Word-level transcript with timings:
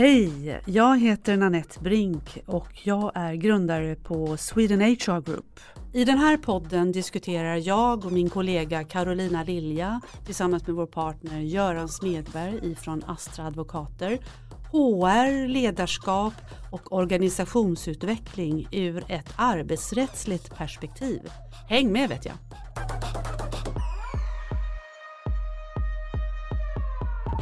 Hej! 0.00 0.60
Jag 0.66 1.00
heter 1.00 1.36
Nanette 1.36 1.80
Brink 1.80 2.38
och 2.46 2.68
jag 2.82 3.12
är 3.14 3.34
grundare 3.34 3.96
på 3.96 4.36
Sweden 4.36 4.80
HR 4.80 5.20
Group. 5.20 5.60
I 5.92 6.04
den 6.04 6.18
här 6.18 6.36
podden 6.36 6.92
diskuterar 6.92 7.56
jag 7.56 8.04
och 8.04 8.12
min 8.12 8.30
kollega 8.30 8.84
Carolina 8.84 9.44
Lilja 9.44 10.00
tillsammans 10.26 10.66
med 10.66 10.76
vår 10.76 10.86
partner 10.86 11.40
Göran 11.40 11.88
Smedberg 11.88 12.72
ifrån 12.72 13.04
Astra 13.06 13.46
Advokater 13.46 14.18
HR, 14.72 15.48
ledarskap 15.48 16.34
och 16.72 16.92
organisationsutveckling 16.92 18.68
ur 18.72 19.04
ett 19.08 19.34
arbetsrättsligt 19.36 20.56
perspektiv. 20.56 21.20
Häng 21.68 21.92
med 21.92 22.08
vet 22.08 22.24
jag! 22.24 22.34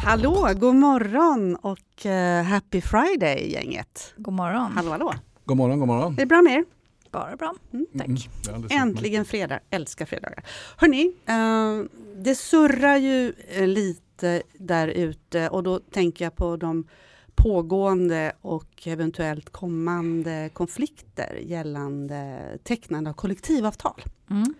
Hallå, 0.02 0.48
god 0.56 0.74
morgon 0.74 1.56
och 1.56 2.06
uh, 2.06 2.42
happy 2.42 2.80
Friday 2.80 3.52
gänget. 3.52 4.14
God 4.16 4.34
morgon. 4.34 4.72
Hallå, 4.72 4.90
hallå. 4.90 5.14
God 5.44 5.56
morgon, 5.56 5.78
god 5.78 5.88
morgon. 5.88 6.14
Det 6.14 6.22
är 6.22 6.26
bra 6.26 6.42
med 6.42 6.52
er? 6.52 6.64
Bara 7.10 7.36
bra. 7.36 7.54
Mm, 7.72 7.86
tack. 7.98 8.28
Mm, 8.48 8.66
Äntligen 8.70 9.24
fredag, 9.24 9.60
älskar 9.70 10.06
fredagar. 10.06 10.44
Hörni, 10.76 11.06
uh, 11.06 11.86
det 12.16 12.34
surrar 12.34 12.96
ju 12.96 13.32
uh, 13.58 13.66
lite 13.66 14.42
där 14.58 14.88
ute 14.88 15.48
och 15.48 15.62
då 15.62 15.80
tänker 15.80 16.24
jag 16.24 16.36
på 16.36 16.56
de 16.56 16.88
pågående 17.34 18.32
och 18.40 18.86
eventuellt 18.86 19.50
kommande 19.50 20.50
konflikter 20.52 21.38
gällande 21.42 22.40
tecknande 22.64 23.10
av 23.10 23.14
kollektivavtal. 23.14 24.02
Mm. 24.30 24.54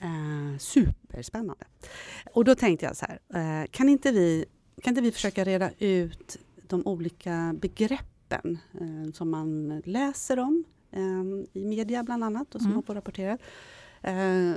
Eh, 0.00 0.58
superspännande. 0.58 1.64
Och 2.32 2.44
då 2.44 2.54
tänkte 2.54 2.86
jag 2.86 2.96
så 2.96 3.06
här, 3.06 3.18
eh, 3.62 3.66
kan, 3.70 3.88
inte 3.88 4.12
vi, 4.12 4.44
kan 4.82 4.90
inte 4.90 5.00
vi 5.00 5.12
försöka 5.12 5.44
reda 5.44 5.70
ut 5.78 6.36
de 6.68 6.86
olika 6.86 7.54
begreppen 7.60 8.58
eh, 8.80 9.12
som 9.12 9.30
man 9.30 9.82
läser 9.84 10.38
om 10.38 10.64
eh, 10.92 11.60
i 11.60 11.64
media 11.64 12.02
bland 12.02 12.24
annat 12.24 12.54
och 12.54 12.60
som 12.60 12.66
Mm. 12.66 12.74
har 12.76 12.82
på 12.82 12.94
rapporterat. 12.94 13.40
Eh, 14.02 14.52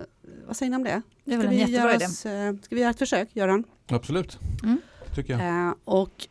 vad 0.47 0.55
säger 0.55 0.69
ni 0.69 0.75
om 0.75 0.83
det? 0.83 1.01
Det 1.25 1.31
Ska 1.31 1.43
en 1.43 1.49
vi 1.49 1.57
göra 1.71 1.95
oss, 1.95 2.25
eh, 2.25 2.55
Ska 2.61 2.75
vi 2.75 2.81
göra 2.81 2.91
ett 2.91 2.99
försök, 2.99 3.29
Göran? 3.35 3.63
Absolut, 3.87 4.39
Mm. 4.63 4.77
tycker 5.15 5.33
jag. 5.39 5.67
Eh, 5.67 5.73
och 5.83 6.27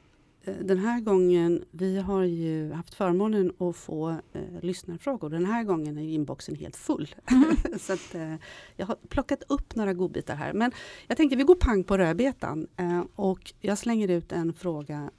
den 0.63 0.79
här 0.79 1.01
gången, 1.01 1.65
vi 1.71 1.99
har 2.01 2.23
ju 2.23 2.73
haft 2.73 2.95
förmånen 2.95 3.53
att 3.59 3.77
få 3.77 4.11
eh, 4.11 4.43
lyssnarfrågor. 4.63 5.31
Den 5.31 5.47
här 5.47 5.63
gången 5.65 5.99
är 5.99 6.03
inboxen 6.09 6.55
helt 6.57 6.77
full. 6.77 7.15
Mm. 7.31 7.57
Så 7.79 7.93
att, 7.93 8.15
eh, 8.15 8.35
jag 8.77 8.87
har 8.87 8.97
plockat 9.09 9.43
upp 9.49 9.75
några 9.75 9.93
godbitar 9.95 10.35
här. 10.35 10.53
Men 10.53 10.73
jag 11.07 11.17
tänker 11.17 11.37
vi 11.37 11.43
går 11.43 11.55
pang 11.55 11.85
på 11.85 11.99
rödbetan. 11.99 12.67
Eh, 12.77 13.03
och 13.15 13.53
jag 13.61 13.79
slänger 13.79 14.09
ut 14.09 14.33
en 14.33 14.53
fråga 14.55 15.11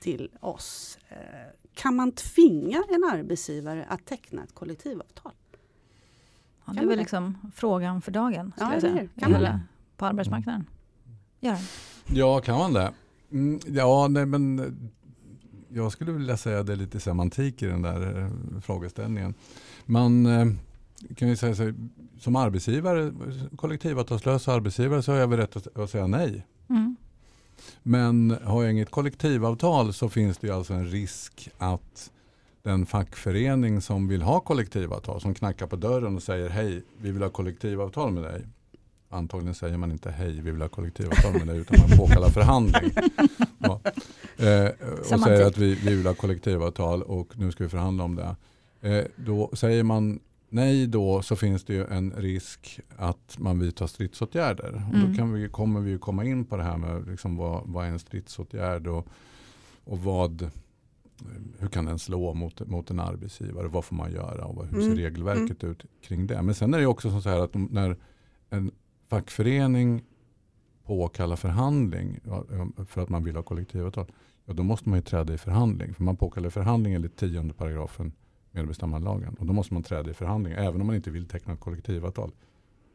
till 0.00 0.30
oss. 0.40 0.98
Eh, 1.08 1.16
kan 1.74 1.96
man 1.96 2.12
tvinga 2.12 2.82
en 2.88 3.04
arbetsgivare 3.12 3.84
att 3.88 4.04
teckna 4.06 4.42
ett 4.44 4.54
kollektivavtal? 4.54 5.32
Ja, 6.64 6.72
det 6.72 6.74
Kan 6.74 6.84
är 6.84 6.88
väl 6.88 6.96
det? 6.96 7.02
liksom 7.02 7.38
frågan 7.54 8.02
för 8.02 8.12
dagen. 8.12 8.52
Ja, 8.58 8.72
jag 8.72 8.80
säga. 8.80 8.92
hur? 8.92 9.08
Kan 9.20 9.32
man 9.32 9.40
Hela- 9.40 9.60
På 9.96 10.06
arbetsmarknaden. 10.06 10.64
Gör 11.40 11.56
Ja, 12.06 12.40
kan 12.40 12.58
man 12.58 12.72
det? 12.72 12.92
Mm, 13.32 13.60
ja, 13.66 14.08
nej 14.08 14.26
men 14.26 14.58
eh, 14.58 14.66
jag 15.68 15.92
skulle 15.92 16.12
vilja 16.12 16.36
säga 16.36 16.62
det 16.62 16.72
är 16.72 16.76
lite 16.76 17.00
semantik 17.00 17.62
i 17.62 17.66
den 17.66 17.82
där 17.82 18.18
eh, 18.18 18.60
frågeställningen. 18.60 19.34
Man 19.84 20.26
eh, 20.26 20.46
kan 21.16 21.28
ju 21.28 21.36
säga 21.36 21.54
så, 21.54 21.72
som 22.18 22.36
arbetsgivare, 22.36 23.12
kollektivavtalslösa 23.56 24.52
arbetsgivare 24.52 25.02
så 25.02 25.12
har 25.12 25.18
jag 25.18 25.28
väl 25.28 25.38
rätt 25.38 25.56
att, 25.56 25.78
att 25.78 25.90
säga 25.90 26.06
nej. 26.06 26.46
mm. 26.70 26.96
Men 27.82 28.38
har 28.44 28.62
jag 28.62 28.72
inget 28.72 28.90
kollektivavtal 28.90 29.92
så 29.92 30.08
finns 30.08 30.38
det 30.38 30.46
ju 30.46 30.52
alltså 30.52 30.74
en 30.74 30.86
risk 30.86 31.50
att 31.58 32.10
den 32.62 32.86
fackförening 32.86 33.80
som 33.80 34.08
vill 34.08 34.22
ha 34.22 34.40
kollektivavtal, 34.40 35.20
som 35.20 35.34
knackar 35.34 35.66
på 35.66 35.76
dörren 35.76 36.16
och 36.16 36.22
säger 36.22 36.48
hej, 36.48 36.82
vi 36.98 37.10
vill 37.10 37.22
ha 37.22 37.30
kollektivavtal 37.30 38.12
med 38.12 38.22
dig. 38.22 38.46
Antagligen 39.16 39.54
säger 39.54 39.76
man 39.78 39.92
inte 39.92 40.10
hej, 40.10 40.32
vi 40.40 40.50
vill 40.50 40.60
ha 40.62 40.68
kollektivavtal 40.68 41.32
med 41.32 41.46
dig, 41.46 41.58
utan 41.58 41.80
man 41.88 41.98
påkallar 41.98 42.28
förhandling. 42.28 42.90
Ja. 43.58 43.80
Eh, 44.36 44.70
och 45.12 45.20
säger 45.20 45.46
att 45.46 45.58
vi, 45.58 45.74
vi 45.74 45.94
vill 45.94 46.06
ha 46.06 46.14
kollektivavtal 46.14 47.02
och 47.02 47.38
nu 47.38 47.52
ska 47.52 47.64
vi 47.64 47.70
förhandla 47.70 48.04
om 48.04 48.14
det. 48.14 48.36
Eh, 48.80 49.04
då 49.16 49.50
säger 49.54 49.82
man 49.82 50.20
nej 50.48 50.86
då 50.86 51.22
så 51.22 51.36
finns 51.36 51.64
det 51.64 51.74
ju 51.74 51.84
en 51.86 52.12
risk 52.16 52.80
att 52.96 53.36
man 53.38 53.58
vidtar 53.58 53.86
stridsåtgärder. 53.86 54.72
Och 54.88 54.94
Mm. 54.94 55.10
då 55.12 55.16
kan 55.18 55.32
vi, 55.32 55.48
kommer 55.48 55.80
vi 55.80 55.98
komma 55.98 56.24
in 56.24 56.44
på 56.44 56.56
det 56.56 56.62
här 56.62 56.76
med 56.76 57.08
liksom 57.08 57.36
vad, 57.36 57.62
vad 57.66 57.86
är 57.86 57.90
en 57.90 57.98
stridsåtgärd 57.98 58.86
och, 58.86 59.06
och 59.84 59.98
vad, 59.98 60.50
hur 61.58 61.68
kan 61.68 61.84
den 61.84 61.98
slå 61.98 62.34
mot, 62.34 62.66
mot 62.66 62.90
en 62.90 63.00
arbetsgivare? 63.00 63.68
Vad 63.68 63.84
får 63.84 63.96
man 63.96 64.12
göra 64.12 64.44
och 64.44 64.66
hur 64.66 64.80
ser 64.80 64.86
Mm. 64.86 64.98
regelverket 64.98 65.64
ut 65.64 65.84
kring 66.02 66.26
det? 66.26 66.42
Men 66.42 66.54
sen 66.54 66.74
är 66.74 66.78
det 66.78 66.86
också 66.86 67.20
så 67.20 67.28
här 67.28 67.40
att 67.40 67.52
de, 67.52 67.68
när 67.72 67.96
en 68.50 68.70
fackförening 69.08 70.04
påkallar 70.84 71.36
förhandling 71.36 72.20
för 72.88 73.02
att 73.02 73.08
man 73.08 73.24
vill 73.24 73.36
ha 73.36 73.42
kollektivavtal, 73.42 74.12
ja, 74.44 74.52
då 74.52 74.62
måste 74.62 74.88
man 74.88 74.98
ju 74.98 75.02
träda 75.02 75.34
i 75.34 75.38
förhandling. 75.38 75.94
För 75.94 76.02
man 76.04 76.16
påkallar 76.16 76.50
förhandling 76.50 76.94
enligt 76.94 77.16
tionde 77.16 77.54
paragrafen 77.54 78.12
medbestämmandelagen. 78.52 79.34
Och 79.40 79.46
då 79.46 79.52
måste 79.52 79.74
man 79.74 79.82
träda 79.82 80.10
i 80.10 80.14
förhandling 80.14 80.52
även 80.52 80.80
om 80.80 80.86
man 80.86 80.96
inte 80.96 81.10
vill 81.10 81.28
teckna 81.28 81.52
ett 81.54 81.60
kollektivavtal. 81.60 82.30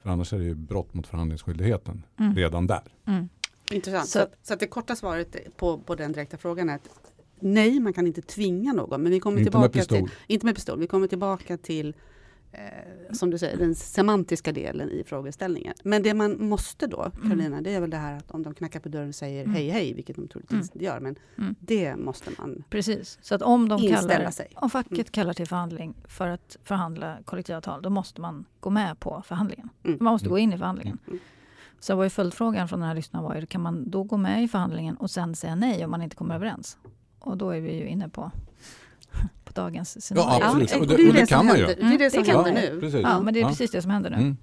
För 0.02 0.10
annars 0.10 0.34
är 0.34 0.38
det 0.40 0.44
ju 0.46 0.56
brott 0.56 0.94
mot 0.94 1.08
förhandlingsskyldigheten 1.08 2.04
Mm. 2.20 2.36
redan 2.36 2.68
där. 2.68 2.82
Mm. 3.08 3.30
Intressant. 3.72 4.08
Så- 4.10 4.28
Så, 4.44 4.56
det 4.56 4.68
korta 4.68 4.96
svaret 4.96 5.58
på, 5.58 5.78
på 5.80 5.96
den 5.96 6.12
direkta 6.12 6.38
frågan 6.38 6.70
är 6.70 6.76
att 6.76 6.90
nej, 7.40 7.80
man 7.80 7.94
kan 7.94 8.08
inte 8.08 8.22
tvinga 8.22 8.74
någon. 8.74 9.02
Men 9.02 9.12
vi 9.12 9.20
kommer 9.20 9.38
Inte 9.38 9.52
tillbaka 9.52 9.64
med 9.64 9.74
pistol. 9.74 9.98
till, 9.98 10.10
inte 10.28 10.46
med 10.46 10.56
pistol, 10.56 10.80
vi 10.80 10.88
kommer 10.88 11.08
tillbaka 11.08 11.58
till 11.58 11.96
eh, 12.52 13.14
som 13.14 13.30
du 13.30 13.38
säger, 13.38 13.58
den 13.58 13.76
semantiska 13.76 14.52
delen 14.52 14.90
i 14.90 15.04
frågeställningen. 15.04 15.74
Men 15.84 16.04
det 16.04 16.14
man 16.14 16.46
måste 16.50 16.88
då, 16.88 17.12
Karolina, 17.24 17.62
det 17.62 17.74
är 17.74 17.82
väl 17.82 17.90
det 17.90 17.98
här 17.98 18.18
att 18.18 18.32
om 18.32 18.44
de 18.44 18.54
knackar 18.54 18.80
på 18.80 18.90
dörren 18.90 19.08
och 19.10 19.16
säger 19.16 19.44
Mm. 19.44 19.56
hej 19.56 19.70
hej, 19.70 19.94
vilket 19.94 20.16
de 20.16 20.28
troligtvis 20.28 20.72
inte 20.74 20.86
gör, 20.86 21.00
men 21.00 21.16
Mm. 21.38 21.56
det 21.60 21.96
måste 21.96 22.30
man 22.38 22.64
Precis. 22.70 23.20
Så 23.22 23.36
att 23.36 23.42
om, 23.42 23.70
de 23.70 23.80
inställa 23.84 24.14
kallar, 24.16 24.32
sig. 24.32 24.48
om 24.56 24.70
facket 24.70 24.92
Mm. 24.92 25.04
kallar 25.06 25.34
till 25.34 25.48
förhandling 25.48 25.94
för 26.06 26.28
att 26.28 26.58
förhandla 26.64 27.18
kollektivavtal, 27.26 27.82
då 27.82 27.90
måste 27.90 28.22
man 28.22 28.46
gå 28.60 28.70
med 28.70 29.00
på 29.00 29.22
förhandlingen. 29.26 29.70
Mm. 29.84 29.98
Man 30.02 30.14
måste 30.14 30.26
Mm. 30.26 30.32
gå 30.32 30.38
in 30.40 30.54
i 30.54 30.58
förhandlingen. 30.58 30.98
Mm. 31.08 31.20
Så 31.80 31.96
var 31.96 32.04
ju 32.04 32.10
följdfrågan 32.10 32.68
från 32.68 32.80
den 32.80 32.88
här 32.88 32.96
lyssnaren 32.96 33.24
var 33.26 33.36
ju, 33.36 33.46
kan 33.46 33.62
man 33.62 33.90
då 33.90 34.04
gå 34.04 34.18
med 34.18 34.44
i 34.44 34.48
förhandlingen 34.48 34.96
och 34.98 35.12
sen 35.12 35.36
säga 35.36 35.56
nej 35.56 35.86
om 35.86 35.92
man 35.92 36.02
inte 36.02 36.16
kommer 36.16 36.36
överens? 36.36 36.78
Och 37.20 37.38
då 37.38 37.50
är 37.50 37.60
vi 37.62 37.76
ju 37.76 37.88
inne 37.88 38.10
på, 38.10 38.32
på 39.54 39.62
dagens 39.62 40.06
scenario. 40.06 40.28
Ja, 40.30 40.46
absolut. 40.48 40.72
och 40.76 40.82
Och 40.82 40.88
det- 40.88 40.94
är 41.04 41.08
och 41.08 41.14
det 41.14 41.26
kan 41.30 41.46
man 41.46 41.58
ju. 41.58 41.66
Det 41.66 41.72
är 41.72 41.76
det 41.76 41.82
Mm, 41.82 42.10
som 42.12 42.24
det 42.24 42.32
händer 42.32 42.54
man. 42.54 42.62
nu. 42.62 42.80
Precis. 42.80 43.02
Ja, 43.04 43.22
men 43.22 43.34
det 43.34 43.42
är 43.42 43.46
precis 43.48 43.72
det 43.72 43.82
som 43.82 43.92
händer 43.92 44.10
nu. 44.10 44.16
Mm. 44.16 44.38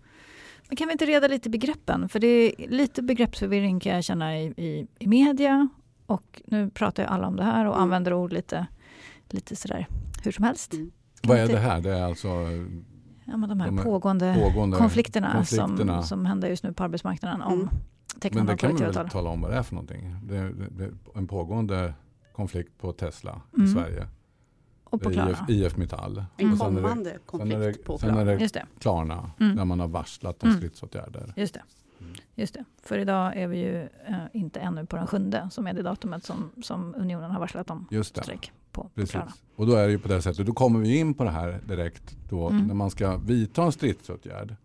Men 0.69 0.77
kan 0.77 0.87
vi 0.89 0.93
inte 0.93 1.07
reda 1.07 1.29
lite 1.29 1.51
begreppen? 1.51 2.09
För 2.09 2.19
det 2.21 2.27
är 2.27 2.69
lite 2.69 3.03
begreppsförvirring 3.03 3.81
kan 3.81 3.95
jag 3.95 4.05
känna 4.05 4.39
i, 4.41 4.45
i, 4.57 4.87
i 4.99 5.07
media. 5.07 5.69
Och 6.07 6.43
nu 6.47 6.71
pratar 6.71 7.03
ju 7.03 7.09
alla 7.09 7.27
om 7.27 7.37
det 7.37 7.43
här 7.45 7.65
och 7.67 7.73
Mm. 7.75 7.83
använder 7.83 8.13
ord 8.13 8.33
lite, 8.33 8.67
lite 9.31 9.57
sådär 9.57 9.87
hur 10.25 10.33
som 10.33 10.45
helst. 10.45 10.73
Mm. 10.75 10.91
Kan 11.21 11.29
Vad 11.29 11.39
är 11.39 11.43
inte- 11.43 11.55
det 11.55 11.61
här? 11.61 11.81
Det 11.81 11.91
är 11.99 12.03
alltså 12.03 12.29
Ja, 13.25 13.37
men 13.37 13.49
de 13.49 13.61
här 13.61 13.67
de 13.71 13.79
pågående, 13.79 14.35
pågående 14.43 14.77
konflikterna, 14.77 15.33
konflikterna. 15.33 16.03
Som, 16.03 16.09
som 16.09 16.27
händer 16.27 16.49
just 16.49 16.63
nu 16.65 16.73
på 16.73 16.85
arbetsmarknaden 16.85 17.43
om 17.43 17.53
Mm. 17.53 17.69
Men 18.35 18.47
det 18.47 18.57
kan 18.57 18.77
vi 18.77 18.85
väl 18.85 19.09
tala 19.11 19.31
om 19.31 19.41
vad 19.41 19.51
det 19.51 19.57
är 19.57 19.63
för 19.63 19.75
någonting. 19.75 20.17
Det 20.23 20.37
är, 20.37 20.45
det, 20.45 20.67
det 20.71 20.85
är 20.85 20.91
en 21.15 21.27
pågående 21.27 21.95
konflikt 22.33 22.79
på 22.79 22.93
Tesla 22.93 23.41
Mm. 23.57 23.67
i 23.67 23.73
Sverige. 23.73 24.07
Och 24.91 25.03
på 25.03 25.09
Det 25.09 25.15
IF, 25.15 25.21
Klarna. 25.21 25.47
IF 25.49 25.76
Metall. 25.76 26.25
En 26.37 26.47
är 26.47 26.50
det- 26.53 26.59
kommande 26.59 27.10
Sen 27.10 27.21
konflikt 27.26 27.84
på 27.84 27.93
det, 27.93 27.99
sen 27.99 28.16
är 28.16 28.25
det 28.25 28.34
Just 28.37 28.54
det, 28.54 28.66
Klarna 28.78 29.31
Mm. 29.41 29.56
där 29.56 29.65
man 29.65 29.81
har 29.81 29.88
varslat 29.88 30.43
om 30.43 30.49
Mm. 30.49 30.60
stridsåtgärder. 30.60 31.32
just 31.37 31.54
det. 31.54 31.62
Mm. 32.00 32.12
Just 32.34 32.54
det. 32.54 32.65
För 32.82 32.99
idag 32.99 33.37
är 33.37 33.47
vi 33.49 33.59
ju 33.59 33.82
eh, 33.82 34.15
inte 34.32 34.60
ännu 34.60 34.87
på 34.87 34.97
den 34.97 35.06
sjunde 35.06 35.49
som 35.53 35.66
är 35.66 35.72
det 35.75 35.82
datumet 35.82 36.25
som, 36.25 36.50
som 36.62 36.94
unionen 36.94 37.31
har 37.31 37.41
varslat 37.41 37.71
om 37.71 37.87
Just 37.91 38.15
det. 38.15 38.22
strejk 38.22 38.53
på, 38.73 38.82
på 38.82 38.88
Precis. 38.94 39.11
Klarna. 39.11 39.32
Och 39.56 39.67
då 39.67 39.73
är 39.75 39.87
det 39.87 39.90
ju 39.93 39.99
på 39.99 40.08
det 40.08 40.23
sättet. 40.23 40.46
Då 40.46 40.52
kommer 40.52 40.81
vi 40.81 40.99
in 40.99 41.14
på 41.14 41.25
det 41.25 41.31
här 41.31 41.61
direkt 41.69 42.17
då 42.29 42.49
Mm. 42.49 42.67
när 42.67 42.75
man 42.75 42.91
ska 42.91 43.17
vidta 43.17 43.62
en 43.62 43.73
stridsåtgärd. 43.73 44.56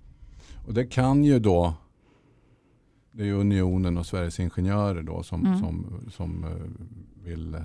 Och 0.67 0.73
det 0.73 0.85
kan 0.85 1.23
ju 1.23 1.39
då 1.39 1.73
det 3.11 3.23
är 3.23 3.27
ju 3.27 3.33
Unionen 3.33 3.97
och 3.97 4.05
Sveriges 4.05 4.39
Ingenjörer 4.39 5.01
då 5.03 5.23
som, 5.23 5.45
Mm. 5.45 5.59
som, 5.59 6.01
som 6.11 6.43
eh, 6.43 7.29
vill 7.29 7.57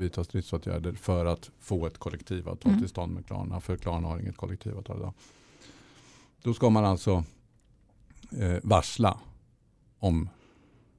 vidta 0.00 0.24
stridsåtgärder 0.24 0.92
för 0.92 1.26
att 1.26 1.50
få 1.58 1.86
ett 1.86 1.98
kollektivavtal 1.98 2.70
Mm. 2.70 2.80
till 2.80 2.88
stånd 2.88 3.12
med 3.14 3.26
Klarna. 3.26 3.60
För 3.60 3.76
Klarna 3.76 4.08
har 4.08 4.18
inget 4.18 4.36
kollektivavtal 4.36 4.96
idag. 4.98 5.12
Då 6.42 6.54
ska 6.54 6.70
man 6.70 6.84
alltså 6.84 7.24
eh, 8.38 8.56
varsla 8.62 9.20
om 9.98 10.28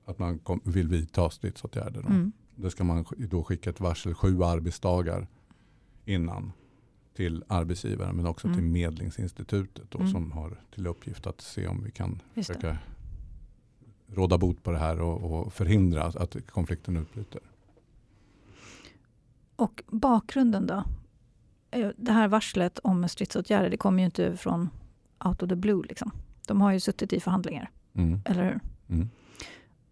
att 0.05 0.19
man 0.19 0.39
kom, 0.39 0.61
vill 0.63 0.87
vidta 0.87 1.29
stridsåtgärder. 1.29 2.01
Då. 2.01 2.07
Mm. 2.09 2.31
Det 2.55 2.71
ska 2.71 2.83
man 2.83 3.05
då 3.17 3.43
skicka 3.43 3.69
ett 3.69 3.79
varsel 3.79 4.13
sju 4.13 4.43
arbetsdagar 4.43 5.27
innan 6.05 6.51
till 7.15 7.43
arbetsgivaren 7.47 8.15
men 8.15 8.25
också 8.25 8.47
Mm. 8.47 8.57
till 8.59 8.65
Medlingsinstitutet 8.67 9.91
då, 9.91 9.99
Mm. 9.99 10.11
som 10.11 10.31
har 10.31 10.59
till 10.75 10.87
uppgift 10.87 11.27
att 11.27 11.41
se 11.41 11.67
om 11.67 11.83
vi 11.83 11.91
kan 11.91 12.21
Just 12.33 12.47
det. 12.47 12.53
försöka 12.53 12.77
råda 14.07 14.37
bot 14.37 14.63
på 14.63 14.71
det 14.71 14.77
här 14.77 15.01
och, 15.01 15.39
och 15.41 15.53
förhindra 15.53 16.03
att, 16.03 16.15
att 16.15 16.47
konflikten 16.47 16.97
utbryter. 16.97 17.41
Och 19.55 19.83
bakgrunden 19.87 20.67
då? 20.67 20.83
Eh, 21.71 21.89
Det 21.97 22.11
här 22.11 22.27
varslet 22.27 22.79
om 22.79 23.07
stridsåtgärder, 23.09 23.69
det 23.69 23.77
kommer 23.77 23.99
ju 23.99 24.05
inte 24.05 24.37
från 24.37 24.69
out 25.25 25.43
of 25.43 25.49
the 25.49 25.55
blue. 25.55 25.83
Liksom. 25.89 26.11
De 26.47 26.61
har 26.61 26.71
ju 26.71 26.79
suttit 26.79 27.13
i 27.13 27.19
förhandlingar, 27.19 27.69
Mm. 27.93 28.21
eller 28.25 28.43
hur? 28.43 28.59
Mm. 28.89 29.09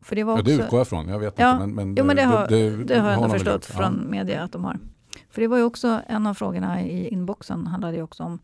För 0.02 0.16
det 0.16 0.24
var 0.24 0.34
Ja, 0.34 0.40
också... 0.42 0.44
det 0.58 0.64
utgår 0.64 0.80
jag 0.80 0.88
från. 0.88 1.08
Jag 1.10 1.20
vet 1.20 1.34
Ja, 1.40 1.52
inte. 1.54 1.66
Men, 1.68 1.76
men, 1.76 1.96
Jo, 1.98 2.06
men 2.06 2.16
det 2.16 2.24
har, 2.24 2.48
det, 2.48 2.98
har 3.00 3.10
jag 3.10 3.18
ändå 3.24 3.30
förstått 3.30 3.54
gjort. 3.54 3.64
från 3.78 4.10
media 4.12 4.44
att 4.44 4.52
de 4.52 4.64
har. 4.64 4.80
För 5.30 5.42
det 5.42 5.48
var 5.48 5.58
ju 5.58 5.64
också 5.64 6.02
en 6.08 6.28
av 6.28 6.34
frågorna 6.34 6.82
i 6.82 7.08
inboxen 7.10 7.68
handlade 7.68 7.98
ju 7.98 8.04
också 8.04 8.24
om 8.24 8.40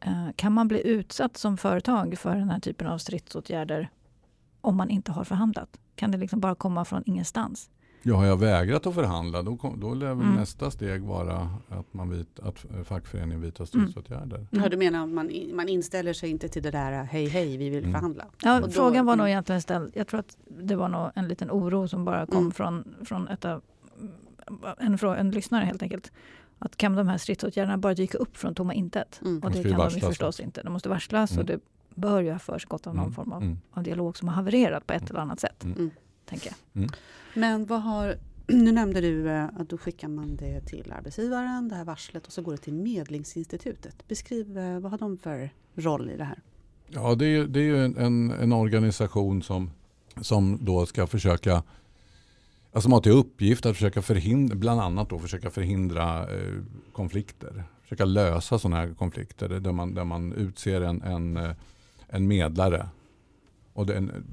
eh, 0.00 0.26
kan 0.36 0.52
man 0.52 0.68
bli 0.68 0.86
utsatt 0.88 1.36
som 1.36 1.56
företag 1.56 2.18
för 2.18 2.36
den 2.36 2.50
här 2.50 2.60
typen 2.60 2.86
av 2.86 2.98
stridsåtgärder 2.98 3.88
om 4.60 4.76
man 4.76 4.90
inte 4.90 5.12
har 5.12 5.24
förhandlat? 5.24 5.78
Kan 5.96 6.10
det 6.10 6.18
liksom 6.18 6.40
bara 6.40 6.54
komma 6.54 6.84
från 6.84 7.02
ingenstans? 7.06 7.70
Ja, 8.06 8.16
har 8.16 8.24
jag 8.26 8.36
vägrat 8.36 8.86
att 8.86 8.94
förhandla 8.94 9.42
då, 9.42 9.56
kom, 9.56 9.80
då 9.80 9.94
lär 9.94 10.06
väl 10.14 10.24
Mm. 10.24 10.34
nästa 10.34 10.70
steg 10.70 11.02
vara 11.02 11.48
att, 11.68 11.94
man 11.94 12.10
vit, 12.10 12.40
att 12.40 12.64
fackföreningen 12.84 13.40
vidtar 13.40 13.64
stridsåtgärder. 13.64 14.46
Ja, 14.50 14.68
du 14.68 14.76
menar 14.76 15.02
att 15.04 15.08
man, 15.08 15.30
man 15.54 15.68
inställer 15.68 16.12
sig 16.12 16.30
inte 16.30 16.48
till 16.48 16.62
det 16.62 16.70
där 16.70 17.04
hej 17.04 17.26
hej 17.28 17.56
vi 17.56 17.68
vill 17.70 17.78
Mm. 17.78 17.92
förhandla? 17.92 18.24
Ja, 18.42 18.56
Och 18.60 18.66
då- 18.66 18.70
frågan 18.72 19.06
var 19.06 19.16
nog 19.16 19.24
mm. 19.26 19.30
egentligen 19.30 19.62
ställd. 19.62 19.92
Jag 19.94 20.06
tror 20.06 20.20
att 20.20 20.36
det 20.60 20.76
var 20.76 20.88
nog 20.88 21.10
en 21.14 21.28
liten 21.28 21.50
oro 21.50 21.88
som 21.88 22.04
bara 22.04 22.26
kom 22.26 22.38
Mm. 22.38 22.52
från, 22.52 22.94
från 23.04 23.28
ett 23.28 23.44
av, 23.44 23.62
en, 24.78 24.98
frå- 24.98 25.16
en 25.16 25.30
lyssnare 25.30 25.64
helt 25.64 25.82
enkelt. 25.82 26.12
Att 26.58 26.76
kan 26.76 26.94
de 26.96 27.08
här 27.08 27.18
stridsåtgärderna 27.18 27.78
bara 27.78 27.94
dyka 27.94 28.18
upp 28.18 28.36
från 28.36 28.54
tomma 28.54 28.74
intet? 28.74 29.20
Mm. 29.22 29.34
Och 29.36 29.40
De 29.40 29.48
det 29.48 29.54
kan 29.54 29.62
de 29.62 29.68
ju 29.68 29.76
varslas 29.76 30.04
förstås 30.04 30.40
inte. 30.40 30.62
De 30.62 30.72
måste 30.72 30.88
varslas 30.88 31.30
och 31.30 31.36
Mm. 31.36 31.46
det 31.46 31.60
bör 32.00 32.20
ju 32.20 32.32
ha 32.32 32.38
försiggått 32.38 32.86
av 32.86 32.94
någon 32.94 33.04
Mm. 33.04 33.14
form 33.14 33.32
av, 33.32 33.42
Mm. 33.42 33.58
av 33.72 33.82
dialog 33.82 34.16
som 34.16 34.28
har 34.28 34.34
havererat 34.34 34.86
på 34.86 34.92
ett 34.92 35.10
eller 35.10 35.20
annat 35.20 35.40
sätt. 35.40 35.64
Mm. 36.32 36.40
Mm. 36.74 36.88
Tänker 36.88 36.90
jag. 36.90 36.90
Men 37.34 37.66
vad 37.66 37.82
har, 37.82 38.16
nu 38.46 38.72
nämnde 38.72 39.00
du 39.00 39.30
eh, 39.30 39.44
att 39.44 39.68
då 39.68 39.78
skickar 39.78 40.08
man 40.08 40.36
det 40.36 40.60
till 40.60 40.92
arbetsgivaren, 40.92 41.68
det 41.68 41.74
här 41.74 41.84
varslet 41.84 42.26
och 42.26 42.32
så 42.32 42.42
går 42.42 42.52
det 42.52 42.58
till 42.58 42.74
Medlingsinstitutet. 42.74 44.08
Beskriv 44.08 44.58
eh, 44.58 44.78
vad 44.78 44.90
har 44.90 44.98
de 44.98 45.18
för 45.18 45.50
roll 45.74 46.10
i 46.10 46.16
det 46.16 46.24
här? 46.24 46.38
Ja, 46.88 47.14
det 47.14 47.24
är, 47.24 47.28
ju- 47.28 47.46
det 47.46 47.60
är 47.60 47.64
ju 47.64 47.84
en, 47.84 48.30
en, 48.30 48.52
organisation 48.52 49.42
som, 49.42 49.70
som 50.20 50.58
då 50.64 50.86
ska 50.86 51.06
försöka 51.06 51.62
Alltså 52.72 52.86
som 52.86 52.92
har 52.92 53.00
till 53.00 53.12
uppgift 53.12 53.66
att 53.66 53.76
försöka 53.76 54.02
förhindra, 54.02 54.56
bland 54.56 54.80
annat 54.80 55.08
då 55.08 55.18
försöka 55.18 55.50
förhindra 55.50 56.20
eh, 56.36 56.52
konflikter. 56.92 57.64
Försöka 57.82 58.04
lösa 58.04 58.58
sådana 58.58 58.76
här 58.76 58.94
konflikter 58.94 59.48
där 59.48 59.72
man, 59.72 59.94
där 59.94 60.04
man 60.04 60.32
utser 60.32 60.80
en, 60.80 61.02
en, 61.02 61.36
eh, 61.36 61.50
en 62.08 62.26
medlare. 62.28 62.88
Och 63.72 63.86
den, 63.86 64.24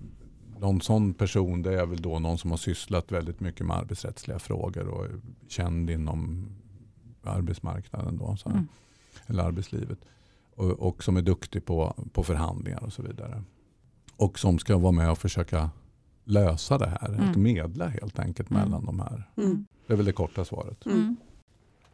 någon 0.62 0.82
sån 0.82 1.14
person 1.14 1.62
det 1.62 1.82
är 1.82 1.86
väl 1.86 2.02
då 2.02 2.20
någon 2.20 2.38
som 2.38 2.52
har 2.52 2.58
sysslat 2.58 3.12
väldigt 3.12 3.40
mycket 3.40 3.66
med 3.66 3.78
arbetsrättsliga 3.78 4.40
frågor 4.40 4.88
och 4.88 5.06
är 5.06 5.12
känd 5.48 5.90
inom 5.90 6.48
arbetsmarknaden. 7.24 8.18
Då, 8.18 8.36
så 8.38 8.50
här, 8.50 8.56
Mm. 8.56 8.68
Eller 9.28 9.44
arbetslivet. 9.44 10.00
Och, 10.56 10.70
och 10.70 11.04
som 11.04 11.18
är 11.18 11.22
duktig 11.22 11.66
på, 11.66 11.96
på 12.14 12.24
förhandlingar 12.24 12.84
och 12.84 12.94
så 12.94 13.02
vidare. 13.02 13.44
Och 14.16 14.40
som 14.40 14.60
ska 14.60 14.78
vara 14.78 14.92
med 14.92 15.12
och 15.12 15.18
försöka 15.18 15.70
lösa 16.24 16.78
det 16.78 16.88
här. 17.02 17.10
Mm. 17.10 17.30
Att 17.30 17.36
medla 17.36 17.88
helt 17.88 18.20
enkelt 18.20 18.52
Mm. 18.52 18.64
mellan 18.64 18.86
de 18.86 19.00
här. 19.00 19.30
Mm. 19.38 19.66
Det 19.88 19.94
är 19.94 19.98
väl 19.98 20.06
det 20.06 20.14
korta 20.14 20.46
svaret. 20.46 20.86
Mm. 20.86 21.16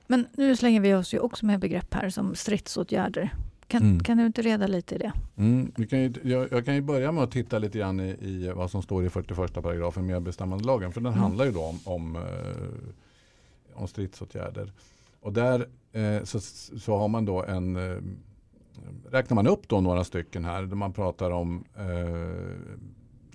Men 0.07 0.27
nu 0.37 0.55
slänger 0.55 0.81
vi 0.81 0.93
oss 0.93 1.13
ju 1.13 1.19
också 1.19 1.45
med 1.45 1.59
begrepp 1.59 1.93
här 1.93 2.09
som 2.09 2.35
stridsåtgärder. 2.35 3.33
Kan, 3.67 3.81
Mm. 3.81 3.99
kan 3.99 4.17
du 4.17 4.25
inte 4.25 4.41
reda 4.41 4.67
lite 4.67 4.95
i 4.95 4.97
det? 4.97 5.11
Mm, 5.37 5.71
kan 5.89 5.99
ju, 5.99 6.13
jag, 6.23 6.47
jag 6.51 6.65
kan 6.65 6.75
ju 6.75 6.81
börja 6.81 7.11
med 7.11 7.23
att 7.23 7.31
titta 7.31 7.59
lite 7.59 7.77
grann 7.77 7.99
i, 7.99 8.09
i 8.21 8.51
vad 8.55 8.71
som 8.71 8.81
står 8.81 9.05
i 9.05 9.09
41 9.09 9.53
paragrafen 9.53 10.05
medbestämmandelagen. 10.05 10.91
För 10.93 11.01
den 11.01 11.11
Mm. 11.13 11.21
handlar 11.23 11.45
ju 11.45 11.51
då 11.51 11.61
om, 11.63 11.79
om, 11.83 12.15
eh, 12.15 13.81
om 13.81 13.87
stridsåtgärder. 13.87 14.71
Och 15.21 15.33
där 15.33 15.65
eh, 15.91 16.23
så, 16.23 16.39
så 16.79 16.97
har 16.97 17.07
man 17.07 17.25
då 17.25 17.43
en, 17.43 17.75
eh, 17.75 17.97
räknar 19.11 19.35
man 19.35 19.47
upp 19.47 19.67
då 19.67 19.81
några 19.81 20.03
stycken 20.03 20.45
här 20.45 20.61
där 20.63 20.75
man 20.75 20.93
pratar 20.93 21.31
om 21.31 21.63
eh, 21.75 22.77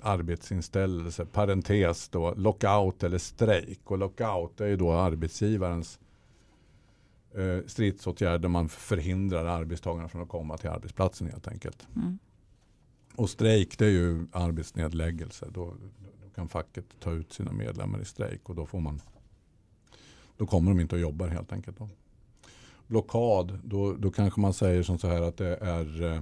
arbetsinställelse, 0.02 1.24
parentes 1.26 2.08
då, 2.08 2.34
lockout 2.36 3.02
eller 3.02 3.18
strejk. 3.18 3.90
Och 3.90 3.98
lockout 3.98 4.60
är 4.60 4.66
ju 4.66 4.76
då 4.76 4.92
arbetsgivarens 4.92 5.98
eh, 7.34 7.66
stridsåtgärd 7.66 8.40
där 8.40 8.48
man 8.48 8.68
förhindrar 8.68 9.44
arbetstagarna 9.44 10.08
från 10.08 10.22
att 10.22 10.28
komma 10.28 10.56
till 10.56 10.70
arbetsplatsen 10.70 11.26
helt 11.26 11.48
enkelt. 11.48 11.86
Mm. 11.96 12.18
Och 13.16 13.30
strejk 13.30 13.78
det 13.78 13.86
är 13.86 13.90
ju 13.90 14.26
arbetsnedläggelse. 14.32 15.46
Då, 15.54 15.74
då 16.22 16.30
kan 16.34 16.48
facket 16.48 16.84
ta 17.00 17.12
ut 17.12 17.32
sina 17.32 17.52
medlemmar 17.52 18.00
i 18.02 18.04
strejk 18.04 18.48
och 18.48 18.54
då 18.54 18.66
får 18.66 18.80
man 18.80 19.00
då 20.36 20.46
kommer 20.46 20.70
de 20.70 20.80
inte 20.80 20.94
att 20.94 21.00
jobba 21.00 21.26
helt 21.26 21.52
enkelt. 21.52 21.78
Då. 21.78 21.88
Blockad, 22.86 23.58
då, 23.64 23.92
då 23.92 24.10
kanske 24.10 24.40
man 24.40 24.52
säger 24.52 24.82
som 24.82 24.98
så 24.98 25.08
här 25.08 25.22
att 25.22 25.36
det 25.36 25.56
är 25.56 26.02
eh, 26.02 26.20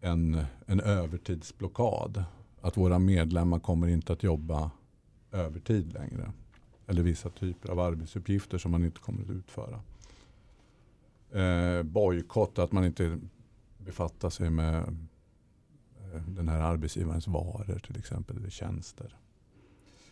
en, 0.00 0.44
en 0.66 0.80
övertidsblockad. 0.80 2.24
Att 2.60 2.76
våra 2.76 2.98
medlemmar 2.98 3.58
kommer 3.58 3.88
inte 3.88 4.12
att 4.12 4.22
jobba 4.22 4.70
övertid 5.32 5.92
längre. 5.92 6.32
Eller 6.86 7.02
vissa 7.02 7.30
typer 7.30 7.68
av 7.68 7.80
arbetsuppgifter 7.80 8.58
som 8.58 8.70
man 8.70 8.84
inte 8.84 9.00
kommer 9.00 9.22
att 9.22 9.30
utföra. 9.30 9.80
Eh, 11.34 11.82
bojkott, 11.82 12.58
att 12.58 12.72
man 12.72 12.84
inte 12.84 13.18
befattar 13.78 14.30
sig 14.30 14.50
med 14.50 14.76
eh, 14.78 16.22
den 16.26 16.48
här 16.48 16.60
arbetsgivarens 16.60 17.26
varor 17.28 17.80
till 17.86 17.98
exempel, 17.98 18.36
eller 18.36 18.50
tjänster. 18.50 19.16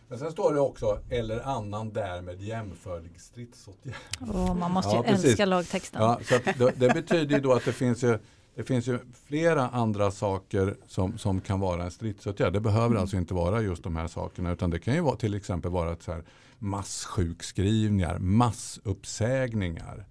Men 0.08 0.19
sen 0.19 0.32
står 0.32 0.55
det 0.55 0.61
också 0.61 1.00
eller 1.11 1.40
annan 1.40 1.93
därmed 1.93 2.40
jämförlig 2.40 3.20
stridsåtgärd. 3.20 3.94
Och 4.20 4.56
man 4.56 4.70
måste 4.70 4.90
Ja, 4.90 4.96
ju 4.96 5.02
precis. 5.12 5.25
älska 5.25 5.44
lagtexten. 5.44 6.02
Ja, 6.02 6.20
så 6.25 6.34
det, 6.58 6.72
det 6.76 6.94
betyder 6.94 7.34
ju 7.37 7.40
då 7.40 7.52
att 7.52 7.64
det 7.64 7.72
finns 7.72 8.05
ju, 8.05 8.19
det 8.55 8.62
finns 8.62 8.87
ju 8.87 8.99
flera 9.26 9.69
andra 9.69 10.11
saker 10.11 10.76
som, 10.87 11.19
som 11.19 11.40
kan 11.40 11.61
vara 11.61 11.84
en 11.84 11.90
stridsåtgärd. 11.90 12.52
Det 12.52 12.61
behöver 12.61 12.87
Mm. 12.87 13.00
alltså 13.00 13.17
inte 13.17 13.34
vara 13.34 13.61
just 13.62 13.82
de 13.82 13.96
här 13.96 14.08
sakerna 14.08 14.52
utan 14.52 14.70
det 14.70 14.78
kan 14.78 14.94
ju 14.94 15.00
vara, 15.00 15.17
till 15.17 15.34
exempel 15.34 15.70
vara 15.70 15.96
så 16.00 16.12
här 16.12 16.25
massjukskrivningar, 16.58 18.19
massuppsägningar. 18.19 20.06